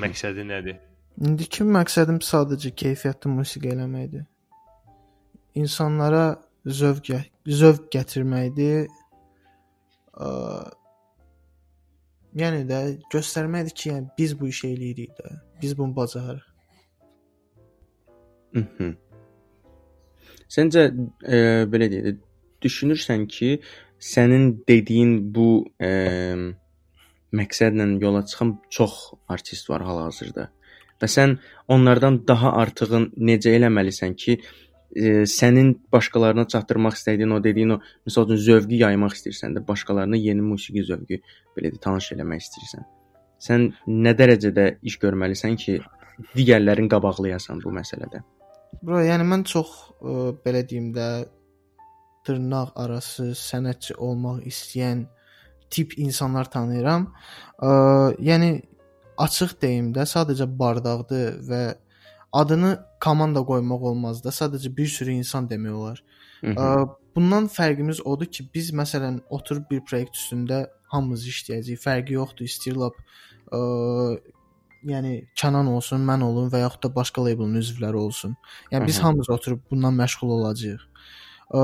məqsədi 0.01 0.45
nədir? 0.47 0.79
İndiki 1.21 1.63
məqsədim 1.63 2.21
sadəcə 2.23 2.71
keyfiyyətli 2.81 3.29
musiqi 3.29 3.73
eləməkdir. 3.73 4.25
İnsanlara 5.55 6.39
zövq 6.65 7.11
zövq 7.45 7.89
gətirməkdir. 7.93 8.87
Ə, 10.15 10.29
yəni 12.41 12.63
də 12.69 12.79
göstərməkdir 13.13 13.75
ki, 13.75 13.89
yəni 13.89 14.09
biz 14.17 14.39
bu 14.39 14.47
işi 14.47 14.73
eləyirik 14.73 15.13
də. 15.19 15.35
Biz 15.61 15.77
bunu 15.77 15.95
bacarırıq. 15.95 16.47
Mhm. 18.53 19.10
Səncə 20.51 20.87
e, 20.87 21.37
belə 21.71 21.87
deyək 21.91 22.17
düşünürsən 22.63 23.27
ki, 23.31 23.51
sənin 24.01 24.49
dediyin 24.67 25.13
bu 25.35 25.49
e, 25.79 25.91
məqsədlə 27.37 27.87
yola 28.01 28.25
çıxan 28.27 28.57
çox 28.77 28.97
artist 29.31 29.69
var 29.71 29.85
hal-hazırda. 29.87 30.49
Və 31.01 31.09
sən 31.09 31.37
onlardan 31.71 32.19
daha 32.27 32.51
artığın 32.61 33.11
necə 33.29 33.55
eləməlisən 33.57 34.17
ki, 34.23 34.37
e, 34.95 35.23
sənin 35.37 35.71
başqalarına 35.93 36.47
çatdırmaq 36.53 36.99
istədiyin 36.99 37.37
o 37.37 37.39
dediyin 37.43 37.77
o 37.77 37.79
məsəl 38.09 38.27
üçün 38.27 38.43
zövqü 38.47 38.81
yaymaq 38.83 39.15
istəyirsən 39.17 39.55
də, 39.55 39.65
başqalarına 39.67 40.19
yeni 40.19 40.43
musiqi 40.45 40.83
zövqü 40.89 41.21
belə 41.55 41.73
də 41.73 41.81
tanış 41.87 42.11
eləmək 42.17 42.43
istəyirsən. 42.45 42.85
Sən 43.41 43.71
nə 43.87 44.13
dərəcədə 44.19 44.67
iş 44.85 44.99
görməlisən 45.01 45.57
ki, 45.63 45.79
digərlərin 46.35 46.91
qabaqlayasan 46.91 47.63
bu 47.63 47.73
məsələdə? 47.79 48.21
Bro, 48.81 49.03
yəni 49.05 49.25
mən 49.29 49.43
çox 49.45 49.71
ə, 50.01 50.13
belə 50.41 50.63
deyim 50.65 50.89
də 50.95 51.07
dırnaq 52.25 52.73
arası 52.81 53.31
sənətçi 53.37 53.97
olmaq 54.01 54.41
istəyən 54.49 55.05
tip 55.71 55.93
insanlar 56.01 56.49
tanıyıram. 56.51 57.05
Ə, 57.61 57.69
yəni 58.29 58.51
açıq 59.21 59.53
deyim 59.61 59.91
də 59.93 60.07
sadəcə 60.09 60.47
bardaqdır 60.59 61.37
və 61.49 61.61
adını 62.41 62.73
komanda 63.03 63.45
qoymaq 63.45 63.85
olmaz 63.91 64.23
da, 64.25 64.33
sadəcə 64.33 64.73
bir 64.77 64.89
sürü 64.89 65.17
insan 65.19 65.49
demək 65.49 65.77
olar. 65.77 66.03
Hı 66.41 66.47
-hı. 66.47 66.55
Ə, 66.57 66.95
bundan 67.15 67.47
fərqimiz 67.47 68.01
odur 68.01 68.25
ki, 68.25 68.49
biz 68.53 68.73
məsələn 68.73 69.21
oturub 69.29 69.69
bir 69.71 69.85
proyekt 69.85 70.17
üstündə 70.17 70.65
hamımız 70.93 71.27
işləyəcəyik. 71.33 71.83
Fərqi 71.87 72.17
yoxdur, 72.17 72.45
istəyir 72.45 72.81
lap 72.81 72.95
ə, 73.51 73.61
yəni 74.83 75.27
Kənan 75.35 75.67
olsun, 75.67 76.01
mən 76.07 76.23
olum 76.23 76.49
və 76.51 76.63
yaxud 76.63 76.83
da 76.83 76.95
başqa 76.95 77.21
labelin 77.25 77.55
üzvləri 77.61 77.95
olsun. 77.95 78.35
Yəni 78.71 78.87
biz 78.87 78.99
Aha. 78.99 79.07
hamımız 79.07 79.29
oturub 79.29 79.59
bundan 79.71 79.93
məşğul 79.95 80.31
olacağıq. 80.37 80.83
Ə, 81.53 81.59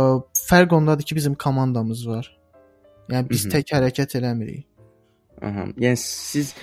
fərq 0.49 0.73
ondadır 0.75 1.03
ki, 1.03 1.15
bizim 1.15 1.35
komandamız 1.35 2.07
var. 2.07 2.31
Yəni 3.09 3.29
biz 3.29 3.45
Mhm. 3.45 3.51
tək 3.53 3.73
hərəkət 3.75 4.17
eləmirik. 4.19 4.65
Aha. 5.41 5.65
Yəni 5.77 5.97
siz 5.97 6.55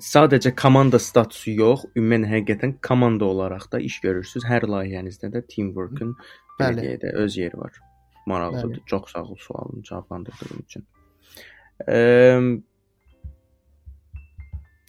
sadəcə 0.00 0.54
komanda 0.56 0.98
statusu 0.98 1.50
yox, 1.50 1.84
ümumən 1.96 2.24
həqiqətən 2.26 2.80
komanda 2.88 3.24
olaraq 3.24 3.70
da 3.72 3.78
iş 3.80 4.00
görürsüz. 4.00 4.44
Hər 4.44 4.62
layihənizdə 4.66 5.30
də 5.34 5.46
teamwork-ın 5.48 6.14
belə 6.60 6.98
də 7.02 7.12
öz 7.14 7.36
yeri 7.36 7.58
var. 7.58 7.72
Maraqlıdır. 8.26 8.78
Bəli. 8.80 8.86
Çox 8.86 9.02
sağ 9.12 9.22
ol 9.22 9.36
sualını 9.38 9.82
cavablandırdığın 9.82 10.62
üçün. 10.66 10.86
Eee 11.88 12.62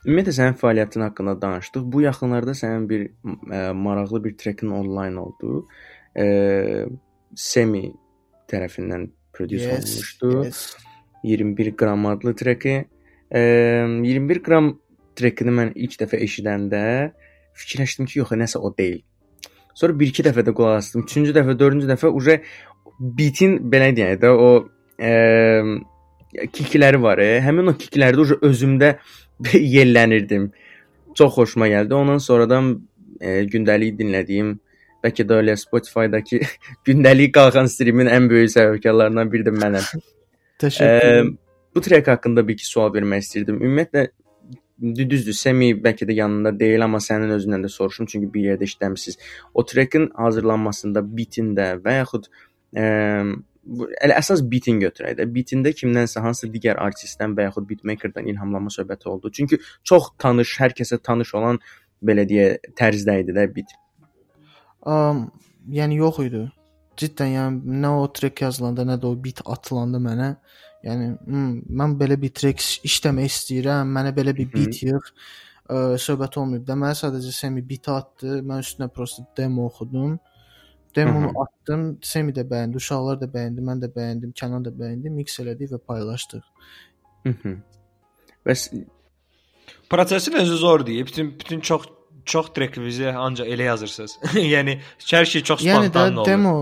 Ümumiyyətlə 0.03 0.35
sənin 0.35 0.59
fəaliyyətin 0.59 1.05
haqqında 1.07 1.37
danışdıq. 1.41 1.83
Bu 1.93 2.03
yaxınlarda 2.03 2.55
sənin 2.57 2.89
bir 2.89 3.07
ə, 3.07 3.71
maraqlı 3.71 4.23
bir 4.23 4.37
trekin 4.37 4.73
onlayn 4.75 5.15
oldu. 5.21 5.65
Eee 6.15 6.87
Semi 7.35 7.87
tərəfindən 8.51 9.07
prodüs 9.33 9.65
olunmuşdu. 9.65 10.45
yes. 10.45 10.75
21 11.23 11.75
qram 11.77 12.05
adlı 12.05 12.35
treki. 12.35 12.85
E, 13.31 13.39
21 13.39 14.43
qram 14.43 14.73
trekini 15.15 15.53
mən 15.55 15.71
ilk 15.75 15.95
dəfə 16.01 16.19
eşidəndə 16.25 16.83
fikirləşdim 17.57 18.09
ki, 18.09 18.19
yox, 18.19 18.35
nəsə 18.37 18.59
o 18.59 18.73
deyil. 18.77 19.01
Sonra 19.73 19.95
1-2 19.97 20.25
dəfə 20.27 20.43
də 20.45 20.53
qulaq 20.53 20.77
asdım. 20.81 21.05
3-cü 21.07 21.33
dəfə, 21.37 21.55
4-cü 21.57 21.89
dəfə 21.89 22.11
uje 22.13 22.37
bitin 22.99 23.57
belə 23.71 23.89
deyək 23.95 24.19
də 24.21 24.29
o 24.29 24.49
e, 24.99 25.13
kikləri 26.53 27.01
var. 27.01 27.21
E. 27.23 27.39
Həmin 27.45 27.71
o 27.71 27.75
kiklərdə 27.77 28.21
uje 28.23 28.37
özümdə 28.45 28.95
yellənirdim. 29.75 30.49
Çox 31.17 31.35
xoşuma 31.35 31.67
gəldi. 31.69 31.93
Ondan 31.93 32.21
sonradan 32.23 32.73
e, 33.21 33.43
gündəlik 33.49 33.97
dinlədiyim 33.99 34.55
bəlkə 35.03 35.25
də 35.27 35.39
elə 35.43 35.55
Spotify-dakı 35.59 36.39
gündəlik 36.87 37.33
qalxan 37.35 37.69
streamin 37.71 38.09
ən 38.11 38.29
böyük 38.31 38.53
səbəbkarlarından 38.55 39.31
biri 39.33 39.47
də 39.49 39.53
mənəm. 39.59 39.87
Təşəkkür 40.63 40.89
Ə, 40.89 40.99
edirəm. 41.13 41.31
bu 41.75 41.81
trek 41.81 42.07
haqqında 42.07 42.47
bir 42.47 42.57
iki 42.57 42.67
sual 42.69 42.93
vermək 42.93 43.25
istirdim. 43.25 43.57
Ümumiyyətlə 43.61 44.07
dü- 44.97 45.07
düzdür, 45.09 45.33
Semi 45.37 45.73
bəlkə 45.83 46.07
də 46.09 46.15
yanında 46.17 46.53
deyil, 46.59 46.85
amma 46.85 47.01
sənin 47.03 47.33
özündən 47.35 47.65
də 47.65 47.71
soruşum 47.73 48.07
çünki 48.09 48.29
bir 48.33 48.47
yerdə 48.51 48.69
işləmisiniz. 48.69 49.17
O 49.53 49.65
trekin 49.65 50.09
hazırlanmasında 50.15 51.03
bitində 51.17 51.73
və 51.83 51.97
yaxud 51.99 52.29
ə, 52.77 52.85
bu 53.35 53.52
elə 54.03 54.17
əsas 54.19 54.43
bitin 54.49 54.79
götürək 54.81 55.17
də. 55.19 55.27
Bitində 55.31 55.71
kimdənsə 55.75 56.23
hansı 56.23 56.49
digər 56.51 56.79
artistdən 56.83 57.35
və 57.37 57.47
yaxud 57.47 57.67
beatmakerdən 57.69 58.27
ilhamlanma 58.33 58.73
söhbəti 58.73 59.07
oldu. 59.11 59.31
Çünki 59.31 59.59
çox 59.87 60.11
tanış, 60.19 60.57
hər 60.59 60.75
kəsə 60.77 60.99
tanış 61.03 61.33
olan 61.39 61.61
belə 62.03 62.27
deyə 62.29 62.57
tərzdə 62.79 63.21
idi 63.23 63.35
də 63.35 63.47
bit. 63.55 63.71
Um, 64.85 65.29
yəni 65.71 66.01
yox 66.01 66.19
idi. 66.25 66.43
Cidden 66.99 67.31
yəni 67.33 67.79
nə 67.83 67.93
o 68.03 68.03
trek 68.13 68.43
yazılanda, 68.43 68.85
nə 68.85 68.99
də 69.01 69.09
o 69.09 69.15
bit 69.23 69.39
atılanda 69.49 70.01
mənə, 70.03 70.33
yəni 70.85 71.07
hmm, 71.15 71.55
mən 71.79 71.95
belə 72.01 72.19
bir 72.21 72.35
trek 72.35 72.59
iş- 72.61 72.83
işləmək 72.89 73.31
istəyirəm, 73.31 73.95
mənə 73.95 74.11
belə 74.13 74.35
bir 74.37 74.51
Hı. 74.51 74.59
bit 74.59 74.83
yığ. 74.83 74.99
Ə, 75.63 75.79
söhbət 76.03 76.35
olmayıb 76.37 76.67
da. 76.67 76.75
Mənə 76.75 76.93
sadəcə 76.99 77.31
Semi 77.31 77.63
bit 77.65 77.87
atdı. 77.89 78.41
Mən 78.43 78.61
üstünə 78.61 78.91
prosta 78.91 79.23
demo 79.37 79.69
oxudum. 79.71 80.19
Demonu 80.19 80.32
Hı 80.95 81.29
atdım. 81.43 81.99
Semi 82.01 82.31
də 82.31 82.43
bəyəndi, 82.49 82.75
uşaqlar 82.75 83.21
da 83.21 83.25
bəyəndi, 83.25 83.61
mən 83.65 83.81
də 83.83 83.89
bəyəndim, 83.95 84.33
Kənan 84.33 84.65
da 84.65 84.69
bəyəndi. 84.69 85.09
Mix 85.09 85.39
elədik 85.39 85.71
və 85.73 85.79
paylaşdıq. 85.87 86.43
Mhm. 87.25 87.57
Bəs 88.45 88.69
Prosesi 89.89 90.31
necə 90.31 90.55
zordur? 90.57 91.05
Bütün 91.05 91.39
bütün 91.39 91.59
çox 91.59 91.83
çox 92.25 92.47
trek-vizi 92.55 93.09
ancaq 93.11 93.47
elə 93.47 93.63
yazırsınız. 93.63 94.17
yəni 94.55 94.79
hər 95.11 95.25
şey 95.25 95.41
çox 95.43 95.61
Yəni 95.65 95.87
spontan 95.89 96.15
olur. 96.17 96.25
demo 96.27 96.53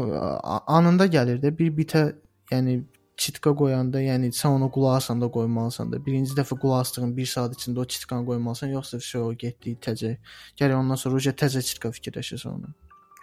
a- 0.44 0.64
anında 0.78 1.06
gəlir 1.06 1.42
də 1.42 1.58
bir 1.58 1.72
bitə, 1.78 2.16
yəni 2.52 2.84
çitka 3.18 3.52
qoyanda, 3.56 4.02
yəni 4.02 4.32
sən 4.34 4.56
onu 4.58 4.72
qulaq 4.74 4.96
asanda 4.98 5.28
qoymalısan 5.32 5.92
da. 5.92 6.00
Birinci 6.06 6.34
dəfə 6.34 6.58
qulaq 6.60 6.82
asdığın 6.82 7.18
1 7.18 7.26
saat 7.26 7.54
içində 7.54 7.80
o 7.80 7.86
çitkanı 7.86 8.26
qoymalısan, 8.26 8.68
yoxsa 8.68 9.00
şey 9.00 9.22
o 9.22 9.34
getdi 9.34 9.78
təcə. 9.82 10.16
Gərək 10.58 10.76
ondan 10.76 10.96
sonra 10.96 11.16
uca 11.16 11.32
təzə 11.32 11.62
çitka 11.62 11.90
fikirləşəsən 11.90 12.50
ona. 12.50 12.74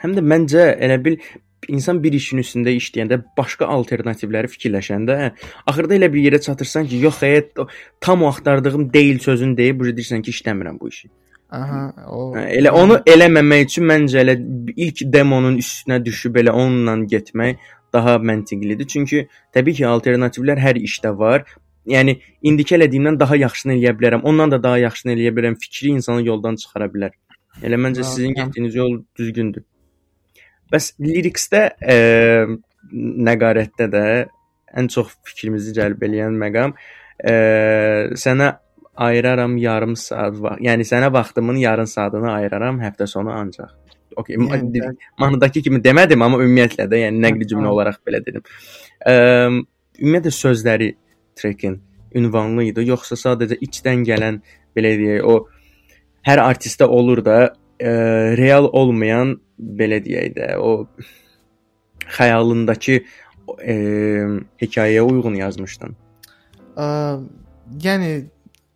Həm 0.02 0.14
də 0.14 0.22
məncə 0.22 0.64
elə 0.78 0.98
bil 1.04 1.18
insan 1.68 2.02
bir 2.02 2.14
işin 2.14 2.42
üstündə 2.42 2.72
işləyəndə 2.78 3.18
başqa 3.38 3.66
alternativləri 3.74 4.50
fikirləşəndə 4.52 5.16
axırda 5.70 5.96
elə 5.98 6.10
bir 6.12 6.26
yerə 6.28 6.40
çatırsan 6.42 6.86
ki, 6.90 7.00
yox, 7.06 7.22
həyat 7.26 7.64
tam 8.00 8.22
o 8.22 8.28
axtardığım 8.28 8.92
deyil 8.92 9.18
sözünü 9.24 9.56
deyib 9.56 9.80
bu 9.80 9.88
deyirsən 9.90 10.22
ki, 10.22 10.34
işləmirəm 10.36 10.78
bu 10.80 10.88
işi. 10.92 11.10
Aha, 11.50 11.82
o 12.12 12.34
Hə, 12.36 12.44
Elə 12.58 12.70
onu 12.76 12.98
eləməmək 13.08 13.64
üçün 13.66 13.88
məncə 13.88 14.20
elə 14.22 14.36
ilk 14.76 15.02
demonun 15.12 15.56
üstünə 15.62 15.98
düşüb 16.04 16.36
elə 16.42 16.52
onunla 16.52 16.98
getmək 17.08 17.62
daha 17.92 18.18
məntiqlidir. 18.30 18.86
Çünki 18.86 19.24
təbii 19.56 19.80
ki, 19.80 19.86
alternativlər 19.88 20.60
hər 20.60 20.78
işdə 20.78 21.14
var. 21.18 21.46
Yəni 21.88 22.18
indiki 22.44 22.76
elədiyimdən 22.76 23.16
daha 23.18 23.38
yaxşısını 23.40 23.78
eləyə 23.78 23.94
bilərəm. 23.96 24.22
Ondan 24.28 24.52
da 24.52 24.60
daha 24.62 24.78
yaxşısını 24.84 25.14
eləyə 25.16 25.32
bilərəm. 25.38 25.56
Fikri 25.62 25.94
insanı 25.96 26.26
yoldan 26.26 26.60
çıxara 26.60 26.90
bilər. 26.92 27.16
Elə 27.64 27.80
məncə 27.80 28.04
sizin 28.04 28.36
hə. 28.36 28.44
getdiyiniz 28.44 28.76
yol 28.76 28.98
düzgündür. 29.18 29.64
Bəs 30.72 30.92
liriksdə 31.00 31.62
e, 31.80 31.98
nəqarətdə 33.28 33.88
də 33.92 34.04
ən 34.78 34.88
çox 34.92 35.14
fikrimizi 35.26 35.72
cəlb 35.76 36.02
eləyən 36.04 36.36
məqam 36.40 36.74
e, 37.24 37.34
sənə 38.20 38.52
ayıraram 38.98 39.56
yarım 39.56 39.96
saat 39.96 40.36
vaxt. 40.42 40.62
Yəni 40.66 40.86
sənə 40.88 41.12
vaxtımın 41.14 41.60
yarım 41.62 41.86
saatını 41.86 42.32
ayıraram 42.32 42.80
həftə 42.82 43.06
sonu 43.06 43.32
ancaq. 43.32 43.70
Okay, 44.18 44.34
Yəni, 44.34 44.96
mahnıdakı 45.18 45.62
kimi 45.62 45.78
demədim, 45.84 46.22
amma 46.24 46.40
ümumiyyətlə 46.42 46.88
də, 46.90 47.04
yəni 47.04 47.20
nəqli 47.22 47.46
cümlə 47.52 47.68
Hə, 47.68 47.74
olaraq 47.76 48.00
belə 48.06 48.18
dedim. 48.26 48.42
Ə, 49.06 49.12
ümumiyyətlə 50.00 50.32
sözləri 50.34 50.88
trekin 51.38 51.76
ünvanlı 52.18 52.64
idi, 52.72 52.82
yoxsa 52.88 53.14
sadəcə 53.20 53.60
içdən 53.62 54.02
gələn 54.08 54.40
belə 54.74 54.96
deyək, 54.98 55.22
o 55.22 55.46
hər 56.26 56.42
artistdə 56.42 56.88
olur 56.90 57.22
da, 57.22 57.38
ə, 57.78 57.92
real 58.40 58.66
olmayan 58.72 59.36
belə 59.58 60.00
deyək 60.04 60.34
də, 60.36 60.48
o 60.58 60.88
xəyalındakı 62.16 63.00
ə, 63.02 63.76
hekayəyə 64.62 65.04
uyğun 65.04 65.38
yazmışdın. 65.42 65.96
Ə, 66.78 66.88
yəni 67.84 68.10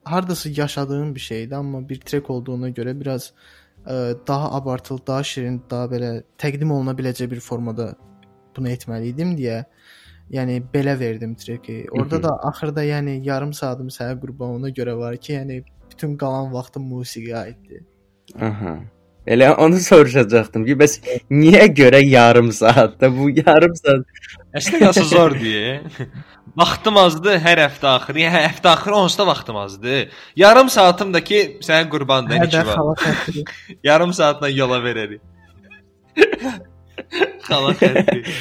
hardasa 0.04 0.50
yaşadığım 0.56 1.14
bir 1.14 1.20
şeydi, 1.20 1.56
amma 1.56 1.88
bir 1.88 2.00
trek 2.00 2.30
olduğuna 2.30 2.70
görə 2.70 2.94
biraz 3.00 3.32
ə, 3.86 4.14
daha 4.28 4.52
abartılı, 4.52 5.06
daha 5.06 5.22
şirin, 5.22 5.62
daha 5.70 5.86
belə 5.92 6.14
təqdim 6.38 6.72
oluna 6.72 6.96
biləcək 6.98 7.30
bir 7.30 7.40
formada 7.40 7.94
bunu 8.56 8.68
etməli 8.68 9.14
idim 9.14 9.36
deyə 9.38 9.62
yəni 10.32 10.62
belə 10.74 10.98
verdim 11.00 11.34
treki. 11.34 11.86
Orada 11.90 12.16
Hı 12.16 12.18
hı. 12.18 12.22
da 12.22 12.36
axırda 12.48 12.84
yəni 12.84 13.20
yarım 13.26 13.52
saatım 13.52 13.88
sənə 13.88 14.18
qurban 14.20 14.58
ona 14.58 14.68
görə 14.68 14.96
var 14.98 15.16
ki, 15.16 15.32
yəni 15.32 15.62
bütün 15.90 16.16
qalan 16.16 16.52
vaxtım 16.52 16.86
musiqiyə 16.88 17.36
aiddir. 17.44 17.84
Aha. 18.40 18.80
Elə 19.26 19.52
onu 19.62 19.78
soruşacaqdım 19.78 20.64
ki, 20.66 20.74
bəs 20.78 20.96
niyə 21.30 21.68
görə 21.78 22.00
yarım 22.02 22.50
saatda 22.52 23.10
bu 23.14 23.28
yarım 23.30 23.76
saat 23.78 24.08
Əslində 24.52 24.90
qalsa 24.90 25.04
zor 25.08 25.34
deyə. 25.40 25.78
Vaxtım 26.58 26.98
azdır 27.00 27.38
hər 27.40 27.62
həftə 27.62 27.88
axırı. 27.94 28.20
Yəni 28.26 28.40
həftə 28.44 28.68
axırı 28.74 28.96
onsuz 28.98 29.18
da 29.20 29.26
vaxtım 29.30 29.56
azdır. 29.56 30.10
Yarım 30.36 30.68
saatım 30.74 31.14
da 31.14 31.22
ki 31.24 31.38
sənin 31.64 31.88
qurbandan 31.92 32.42
Hər 32.42 32.50
iki 32.50 32.60
də 32.60 32.74
var. 32.88 33.06
Yarım 33.88 34.12
saatla 34.18 34.50
yola 34.52 34.82
verərik. 34.84 35.22
Xala 37.46 37.72
xətti. 37.80 38.34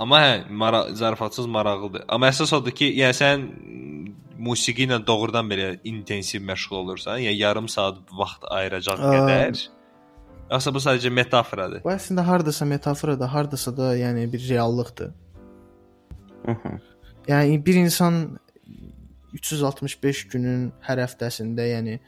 Amma 0.00 0.22
hə, 0.22 0.32
mara 0.48 0.86
zarafatsız 0.96 1.46
maraqlıdır. 1.46 2.06
Amma 2.08 2.32
əsas 2.32 2.54
odur 2.56 2.72
ki, 2.74 2.88
yəni 3.02 3.18
sən 3.20 3.44
musiqi 4.38 4.86
ilə 4.88 4.98
doğrudan 5.06 5.48
belə 5.50 5.74
intensiv 5.84 6.42
məşğul 6.42 6.76
olursan, 6.82 7.18
yəni 7.22 7.38
yarım 7.38 7.68
saat 7.68 7.98
vaxt 8.12 8.46
ayıracaq 8.50 9.00
Aa. 9.00 9.12
qədər. 9.14 9.64
Yoxsa 10.50 10.74
bu 10.74 10.82
sadəcə 10.84 11.10
metaforadır. 11.10 11.82
Bu 11.84 11.92
əslində 11.92 12.24
hardasa 12.26 12.66
metafora 12.68 13.16
hardasa 13.28 13.72
da 13.76 13.94
yəni 13.96 14.26
bir 14.32 14.48
reallıqdır. 14.48 15.14
Aha. 16.48 16.76
Yəni 17.28 17.64
bir 17.66 17.74
insan 17.80 18.38
365 19.34 20.26
günün 20.28 20.68
hər 20.84 21.00
həftəsində, 21.02 21.64
yəni 21.72 21.98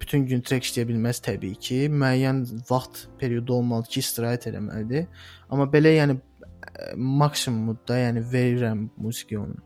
bütün 0.00 0.26
gün 0.28 0.42
trek 0.44 0.66
işləyə 0.66 0.88
bilməz 0.90 1.22
təbii 1.24 1.56
ki. 1.56 1.78
Müəyyən 1.92 2.42
vaxt 2.70 3.06
periodu 3.20 3.56
olmalı 3.60 3.88
ki, 3.88 4.02
istirahət 4.02 4.50
etməlidir. 4.50 5.06
Amma 5.50 5.68
belə 5.72 5.94
yəni 5.96 6.18
ə, 6.18 6.96
maksimumda, 6.96 8.00
yəni 8.02 8.24
verirəm 8.32 8.88
musiqi 9.00 9.38
onu. 9.40 9.62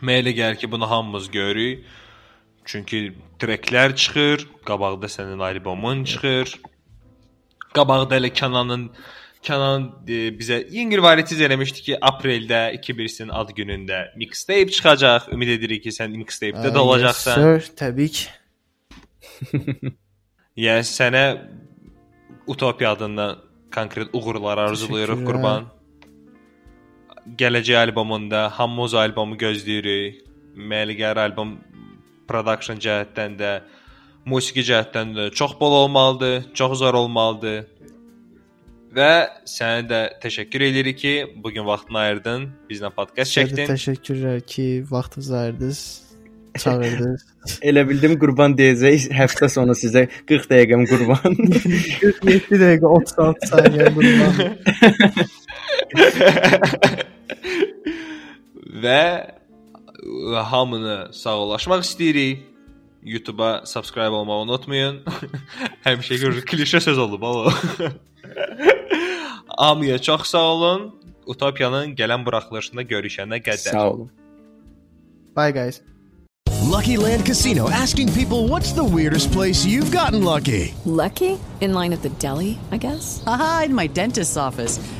Mənə 0.00 0.22
elə 0.22 0.32
gəlir 0.36 0.60
ki, 0.60 0.70
bunu 0.72 0.90
hamımız 0.90 1.30
görürük. 1.30 1.84
Çünki 2.64 3.14
treklər 3.40 3.96
çıxır, 3.96 4.46
qabaqda 4.68 5.08
sənin 5.08 5.40
albomun 5.42 6.04
çıxır. 6.04 6.54
Qabaqda 7.74 8.18
elə 8.20 8.30
Kənanın 8.34 8.90
Kənan 9.40 9.86
e, 10.04 10.28
bizə 10.36 10.58
İngilvaritiz 10.68 11.40
eləmişdi 11.40 11.84
ki, 11.86 11.94
apreldə 12.04 12.74
2001-in 12.76 13.30
ad 13.32 13.54
günündə 13.56 14.02
mixtape 14.20 14.68
çıxacaq. 14.68 15.30
Ümid 15.32 15.54
edirik 15.54 15.86
ki, 15.86 15.94
sən 15.96 16.12
mixtape-də 16.12 16.72
də 16.74 16.82
olacaqsan. 16.84 17.40
Sir, 17.40 17.70
təbii 17.80 18.10
ki. 18.18 18.26
Yəni 20.66 20.84
sənə 20.84 21.24
Utopiya 22.50 22.92
adından 22.98 23.38
konkret 23.72 24.12
uğurlar 24.12 24.60
Təşəkkürlər. 24.74 25.24
qurban. 25.24 25.70
Gələcək 27.38 27.76
albomunda 27.78 28.48
Hammoz 28.56 28.94
albomu 28.98 29.36
gözləyirik. 29.38 30.24
Məligar 30.56 31.18
albom 31.22 31.58
production 32.28 32.78
cəhətdən 32.82 33.36
də, 33.38 33.50
musiqi 34.26 34.64
cəhətdən 34.66 35.14
də 35.16 35.28
çox 35.36 35.54
bol 35.60 35.76
olmalıdır, 35.84 36.50
çox 36.58 36.78
zor 36.82 36.98
olmalıdır. 36.98 37.64
Və 38.96 39.12
sənə 39.46 39.84
də 39.86 40.00
təşəkkür 40.22 40.64
edirik 40.66 40.98
ki, 40.98 41.14
bu 41.36 41.52
gün 41.54 41.66
vaxtını 41.66 41.98
ayırdın, 41.98 42.48
bizlə 42.70 42.90
podkast 42.94 43.36
çəkdin. 43.36 43.68
təşəkkürlər 43.70 44.40
ki, 44.46 44.84
vaxtınızı 44.90 45.36
ayırdınız, 45.38 45.82
çağırdınız. 46.58 47.26
Elə 47.70 47.86
bildim 47.88 48.18
qurban 48.18 48.56
deyəcək 48.58 49.06
həftə 49.14 49.48
sonu 49.54 49.78
sizə 49.78 50.08
40 50.26 50.50
dəqiqəm 50.50 50.82
qurban. 50.90 51.38
47 52.02 52.58
dəqiqə 52.64 52.90
36 52.98 53.52
saniyə 53.52 53.94
bundan. 53.94 54.34
Və 58.84 59.02
ə, 59.20 60.42
hamını 60.52 60.98
sağollaşmaq 61.16 61.84
istəyirik. 61.86 62.46
YouTube-a 63.02 63.66
subscribe 63.66 64.08
olmağı 64.08 64.44
unutmayın. 64.44 65.00
Həmişə 65.86 66.44
klişe 66.44 66.80
söz 66.80 66.98
olub 66.98 67.22
o. 67.22 67.48
Hamıya 69.56 69.98
çox 69.98 70.22
sağ 70.22 70.38
olun. 70.38 71.00
Utopiyanın 71.26 71.96
gələn 71.96 72.26
buraxılışında 72.26 72.82
görüşənə 72.82 73.40
qədər. 73.40 73.72
Sağ 73.72 73.90
olun. 73.90 74.10
Bye 75.36 75.50
guys. 75.50 75.80
Lucky 76.70 76.96
Land 76.96 77.26
Casino 77.26 77.68
asking 77.82 78.12
people 78.12 78.48
what's 78.48 78.72
the 78.72 78.84
weirdest 78.84 79.32
place 79.32 79.66
you've 79.66 79.90
gotten 79.90 80.24
lucky? 80.24 80.74
Lucky? 80.84 81.38
In 81.60 81.74
line 81.74 81.92
at 81.92 82.02
the 82.02 82.10
deli, 82.20 82.58
I 82.72 82.78
guess? 82.78 83.22
Aha, 83.26 83.64
in 83.66 83.74
my 83.74 83.86
dentist's 83.86 84.36
office. 84.36 84.78